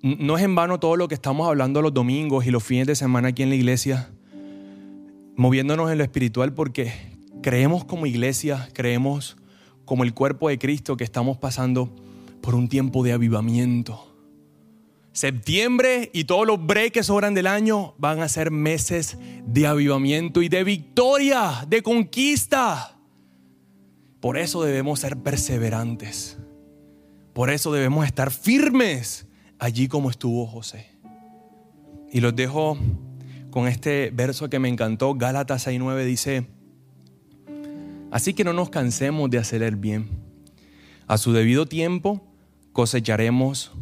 No 0.00 0.38
es 0.38 0.44
en 0.44 0.54
vano 0.54 0.78
todo 0.78 0.96
lo 0.96 1.08
que 1.08 1.14
estamos 1.14 1.48
hablando 1.48 1.82
los 1.82 1.92
domingos 1.92 2.46
y 2.46 2.52
los 2.52 2.62
fines 2.62 2.86
de 2.86 2.94
semana 2.94 3.28
aquí 3.28 3.42
en 3.42 3.48
la 3.48 3.56
iglesia, 3.56 4.10
moviéndonos 5.36 5.90
en 5.90 5.98
lo 5.98 6.04
espiritual 6.04 6.52
porque 6.52 6.92
creemos 7.42 7.84
como 7.84 8.06
iglesia, 8.06 8.68
creemos 8.74 9.36
como 9.84 10.04
el 10.04 10.14
cuerpo 10.14 10.48
de 10.48 10.58
Cristo 10.58 10.96
que 10.96 11.02
estamos 11.02 11.38
pasando 11.38 11.92
por 12.40 12.54
un 12.54 12.68
tiempo 12.68 13.02
de 13.02 13.12
avivamiento. 13.12 14.04
Septiembre 15.12 16.10
y 16.12 16.24
todos 16.24 16.46
los 16.46 16.64
breaks 16.64 16.92
que 16.92 17.02
sobran 17.02 17.34
del 17.34 17.48
año 17.48 17.94
van 17.98 18.20
a 18.20 18.28
ser 18.28 18.52
meses 18.52 19.18
de 19.46 19.66
avivamiento 19.66 20.42
y 20.42 20.48
de 20.48 20.62
victoria, 20.62 21.66
de 21.66 21.82
conquista. 21.82 22.96
Por 24.20 24.38
eso 24.38 24.62
debemos 24.62 25.00
ser 25.00 25.16
perseverantes. 25.16 26.38
Por 27.32 27.50
eso 27.50 27.72
debemos 27.72 28.06
estar 28.06 28.30
firmes 28.30 29.27
allí 29.58 29.88
como 29.88 30.10
estuvo 30.10 30.46
José. 30.46 30.86
Y 32.10 32.20
los 32.20 32.34
dejo 32.34 32.78
con 33.50 33.68
este 33.68 34.10
verso 34.10 34.48
que 34.48 34.58
me 34.58 34.68
encantó, 34.68 35.14
Gálatas 35.14 35.66
6:9 35.66 36.04
dice, 36.04 36.46
así 38.10 38.34
que 38.34 38.44
no 38.44 38.52
nos 38.52 38.70
cansemos 38.70 39.30
de 39.30 39.38
hacer 39.38 39.62
el 39.62 39.76
bien. 39.76 40.08
A 41.06 41.18
su 41.18 41.32
debido 41.32 41.66
tiempo 41.66 42.22
cosecharemos 42.72 43.72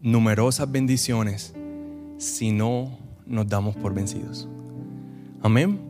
numerosas 0.00 0.70
bendiciones 0.70 1.54
si 2.18 2.52
no 2.52 2.98
nos 3.26 3.48
damos 3.48 3.76
por 3.76 3.92
vencidos. 3.92 4.48
Amén. 5.42 5.80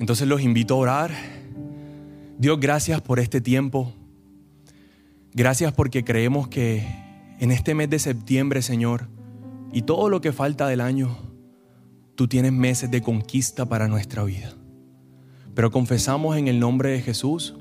Entonces 0.00 0.26
los 0.26 0.40
invito 0.40 0.74
a 0.74 0.78
orar. 0.78 1.10
Dios, 2.38 2.58
gracias 2.58 3.00
por 3.00 3.20
este 3.20 3.40
tiempo. 3.40 3.92
Gracias 5.32 5.72
porque 5.72 6.04
creemos 6.04 6.48
que 6.48 7.03
en 7.44 7.50
este 7.50 7.74
mes 7.74 7.90
de 7.90 7.98
septiembre, 7.98 8.62
Señor, 8.62 9.10
y 9.70 9.82
todo 9.82 10.08
lo 10.08 10.22
que 10.22 10.32
falta 10.32 10.66
del 10.66 10.80
año, 10.80 11.14
tú 12.14 12.26
tienes 12.26 12.54
meses 12.54 12.90
de 12.90 13.02
conquista 13.02 13.66
para 13.66 13.86
nuestra 13.86 14.24
vida. 14.24 14.54
Pero 15.54 15.70
confesamos 15.70 16.38
en 16.38 16.48
el 16.48 16.58
nombre 16.58 16.92
de 16.92 17.02
Jesús 17.02 17.54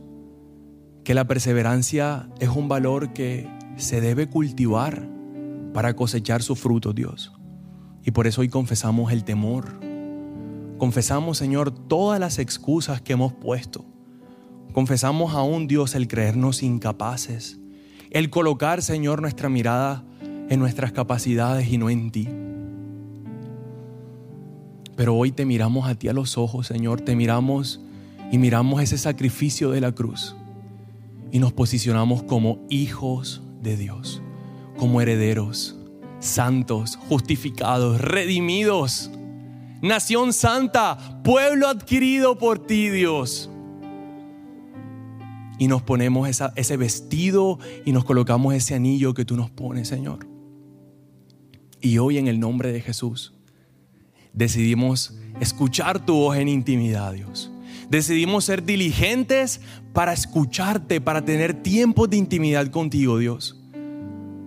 que 1.03 1.13
la 1.13 1.27
perseverancia 1.27 2.29
es 2.39 2.47
un 2.47 2.69
valor 2.69 3.11
que 3.11 3.49
se 3.75 3.99
debe 3.99 4.29
cultivar 4.29 5.05
para 5.73 5.97
cosechar 5.97 6.43
su 6.43 6.55
fruto, 6.55 6.93
Dios. 6.93 7.33
Y 8.05 8.11
por 8.11 8.25
eso 8.25 8.39
hoy 8.39 8.47
confesamos 8.47 9.11
el 9.11 9.25
temor. 9.25 9.81
Confesamos, 10.77 11.37
Señor, 11.39 11.71
todas 11.71 12.21
las 12.21 12.39
excusas 12.39 13.01
que 13.01 13.11
hemos 13.11 13.33
puesto. 13.33 13.83
Confesamos 14.71 15.33
aún, 15.33 15.67
Dios, 15.67 15.93
el 15.95 16.07
creernos 16.07 16.63
incapaces. 16.63 17.59
El 18.13 18.29
colocar, 18.29 18.81
Señor, 18.81 19.21
nuestra 19.21 19.49
mirada 19.49 20.03
en 20.49 20.59
nuestras 20.59 20.91
capacidades 20.91 21.67
y 21.67 21.77
no 21.77 21.89
en 21.89 22.11
ti. 22.11 22.29
Pero 24.95 25.15
hoy 25.15 25.31
te 25.31 25.45
miramos 25.45 25.87
a 25.87 25.95
ti 25.95 26.07
a 26.07 26.13
los 26.13 26.37
ojos, 26.37 26.67
Señor. 26.67 27.01
Te 27.01 27.15
miramos 27.15 27.81
y 28.31 28.37
miramos 28.37 28.81
ese 28.81 28.97
sacrificio 28.97 29.71
de 29.71 29.81
la 29.81 29.91
cruz. 29.91 30.35
Y 31.31 31.39
nos 31.39 31.51
posicionamos 31.51 32.23
como 32.23 32.59
hijos 32.69 33.41
de 33.61 33.75
Dios 33.75 34.21
como 34.77 35.01
herederos, 35.01 35.75
santos, 36.19 36.97
justificados, 37.07 38.01
redimidos. 38.01 39.09
Nación 39.81 40.33
santa, 40.33 41.21
pueblo 41.23 41.67
adquirido 41.67 42.37
por 42.37 42.59
ti, 42.59 42.89
Dios. 42.89 43.49
Y 45.59 45.67
nos 45.67 45.81
ponemos 45.81 46.29
ese 46.55 46.77
vestido 46.77 47.59
y 47.85 47.91
nos 47.91 48.05
colocamos 48.05 48.53
ese 48.53 48.75
anillo 48.75 49.13
que 49.13 49.25
tú 49.25 49.35
nos 49.35 49.49
pones, 49.51 49.87
Señor. 49.87 50.27
Y 51.81 51.97
hoy 51.97 52.17
en 52.17 52.27
el 52.27 52.39
nombre 52.39 52.71
de 52.71 52.81
Jesús 52.81 53.33
decidimos 54.33 55.17
escuchar 55.39 56.05
tu 56.05 56.15
voz 56.15 56.37
en 56.37 56.47
intimidad, 56.47 57.13
Dios. 57.13 57.51
Decidimos 57.89 58.45
ser 58.45 58.63
diligentes 58.63 59.61
para 59.93 60.13
escucharte, 60.13 61.01
para 61.01 61.23
tener 61.23 61.61
tiempo 61.61 62.07
de 62.07 62.17
intimidad 62.17 62.67
contigo, 62.67 63.17
Dios. 63.17 63.62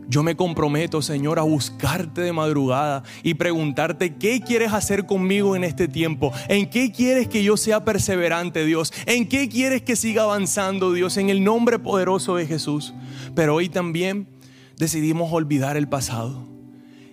Yo 0.09 0.23
me 0.23 0.37
comprometo, 0.37 1.03
Señor, 1.03 1.40
a 1.40 1.42
buscarte 1.42 2.21
de 2.21 2.33
madrugada 2.33 3.03
y 3.25 3.35
preguntarte 3.35 4.14
qué 4.14 4.40
quieres 4.40 4.73
hacer 4.73 5.05
conmigo 5.05 5.57
en 5.57 5.64
este 5.64 5.88
tiempo. 5.88 6.33
¿En 6.49 6.71
qué 6.71 6.92
quieres 6.92 7.27
que 7.27 7.42
yo 7.42 7.57
sea 7.57 7.85
perseverante, 7.85 8.64
Dios? 8.64 8.92
¿En 9.07 9.29
qué 9.29 9.49
quieres 9.49 9.83
que 9.83 9.97
siga 9.97 10.23
avanzando, 10.23 10.92
Dios? 10.92 11.16
En 11.16 11.29
el 11.29 11.42
nombre 11.42 11.81
poderoso 11.81 12.37
de 12.37 12.47
Jesús. 12.47 12.95
Pero 13.35 13.57
hoy 13.57 13.69
también 13.69 14.29
decidimos 14.77 15.33
olvidar 15.33 15.77
el 15.77 15.88
pasado 15.88 16.47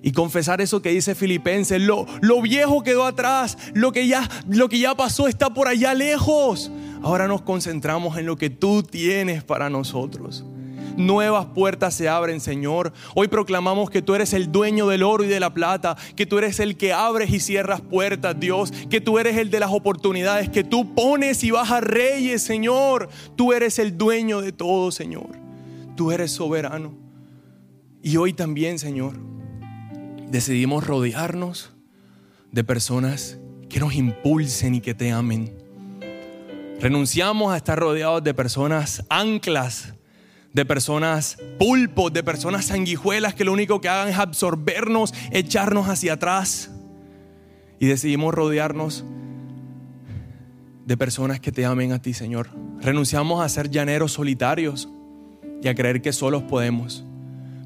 y 0.03 0.11
confesar 0.11 0.61
eso 0.61 0.81
que 0.81 0.89
dice 0.89 1.15
Filipenses, 1.15 1.81
lo, 1.81 2.05
lo, 2.21 2.41
viejo 2.41 2.83
quedó 2.83 3.05
atrás, 3.05 3.57
lo 3.73 3.91
que, 3.91 4.05
ya, 4.05 4.29
lo 4.47 4.69
que 4.69 4.77
ya 4.77 4.93
pasó 4.95 5.27
está 5.27 5.53
por 5.53 5.67
allá 5.67 5.93
lejos. 5.93 6.71
Ahora 7.01 7.27
nos 7.27 7.41
concentramos 7.41 8.17
en 8.17 8.25
lo 8.27 8.35
que 8.35 8.49
tú 8.49 8.83
tienes 8.83 9.43
para 9.43 9.69
nosotros 9.69 10.45
nuevas 10.97 11.47
puertas 11.47 11.93
se 11.93 12.09
abren, 12.09 12.39
Señor. 12.39 12.93
Hoy 13.15 13.27
proclamamos 13.27 13.89
que 13.89 14.01
tú 14.01 14.15
eres 14.15 14.33
el 14.33 14.51
dueño 14.51 14.87
del 14.87 15.03
oro 15.03 15.23
y 15.23 15.27
de 15.27 15.39
la 15.39 15.53
plata, 15.53 15.97
que 16.15 16.25
tú 16.25 16.37
eres 16.37 16.59
el 16.59 16.77
que 16.77 16.93
abres 16.93 17.31
y 17.31 17.39
cierras 17.39 17.81
puertas, 17.81 18.39
Dios, 18.39 18.71
que 18.89 19.01
tú 19.01 19.19
eres 19.19 19.37
el 19.37 19.49
de 19.49 19.59
las 19.59 19.71
oportunidades, 19.71 20.49
que 20.49 20.63
tú 20.63 20.93
pones 20.93 21.43
y 21.43 21.51
bajas 21.51 21.83
reyes, 21.83 22.43
Señor. 22.43 23.09
Tú 23.35 23.53
eres 23.53 23.79
el 23.79 23.97
dueño 23.97 24.41
de 24.41 24.51
todo, 24.51 24.91
Señor. 24.91 25.29
Tú 25.95 26.11
eres 26.11 26.31
soberano. 26.31 26.93
Y 28.01 28.17
hoy 28.17 28.33
también, 28.33 28.79
Señor, 28.79 29.17
decidimos 30.29 30.85
rodearnos 30.85 31.71
de 32.51 32.63
personas 32.63 33.39
que 33.69 33.79
nos 33.79 33.95
impulsen 33.95 34.75
y 34.75 34.81
que 34.81 34.93
te 34.93 35.11
amen. 35.11 35.55
Renunciamos 36.79 37.53
a 37.53 37.57
estar 37.57 37.79
rodeados 37.79 38.23
de 38.23 38.33
personas 38.33 39.05
anclas 39.09 39.93
de 40.53 40.65
personas 40.65 41.37
pulpos, 41.57 42.13
de 42.13 42.23
personas 42.23 42.65
sanguijuelas 42.65 43.33
que 43.33 43.43
lo 43.43 43.51
único 43.51 43.81
que 43.81 43.89
hagan 43.89 44.07
es 44.07 44.17
absorbernos, 44.17 45.13
echarnos 45.31 45.89
hacia 45.89 46.13
atrás. 46.13 46.71
Y 47.79 47.87
decidimos 47.87 48.33
rodearnos 48.33 49.03
de 50.85 50.95
personas 50.95 51.39
que 51.39 51.51
te 51.51 51.65
amen 51.65 51.91
a 51.91 52.01
ti, 52.01 52.13
Señor. 52.13 52.49
Renunciamos 52.81 53.43
a 53.43 53.49
ser 53.49 53.69
llaneros 53.69 54.13
solitarios 54.13 54.87
y 55.61 55.67
a 55.67 55.75
creer 55.75 56.01
que 56.01 56.13
solos 56.13 56.43
podemos. 56.43 57.03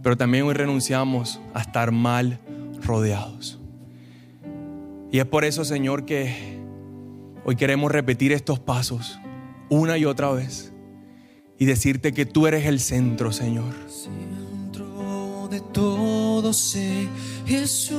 Pero 0.01 0.15
también 0.15 0.45
hoy 0.45 0.53
renunciamos 0.53 1.41
a 1.53 1.61
estar 1.61 1.91
mal 1.91 2.39
rodeados. 2.81 3.59
Y 5.11 5.19
es 5.19 5.25
por 5.25 5.43
eso, 5.43 5.65
Señor, 5.65 6.05
que 6.05 6.57
hoy 7.43 7.55
queremos 7.55 7.91
repetir 7.91 8.31
estos 8.31 8.59
pasos 8.59 9.19
una 9.69 9.97
y 9.97 10.05
otra 10.05 10.31
vez 10.31 10.73
y 11.59 11.65
decirte 11.65 12.13
que 12.13 12.25
tú 12.25 12.47
eres 12.47 12.65
el 12.65 12.79
centro, 12.79 13.31
Señor. 13.31 13.73
Centro 13.89 15.47
de 15.49 15.61
todo 15.61 16.53
sé 16.53 17.07
Jesús. 17.45 17.97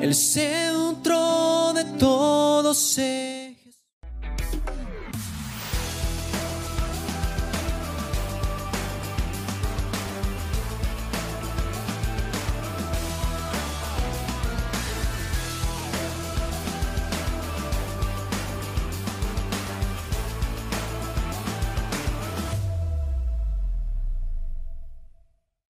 El 0.00 0.14
centro 0.14 1.72
de 1.74 1.84
todo 1.98 2.74
sé 2.74 3.43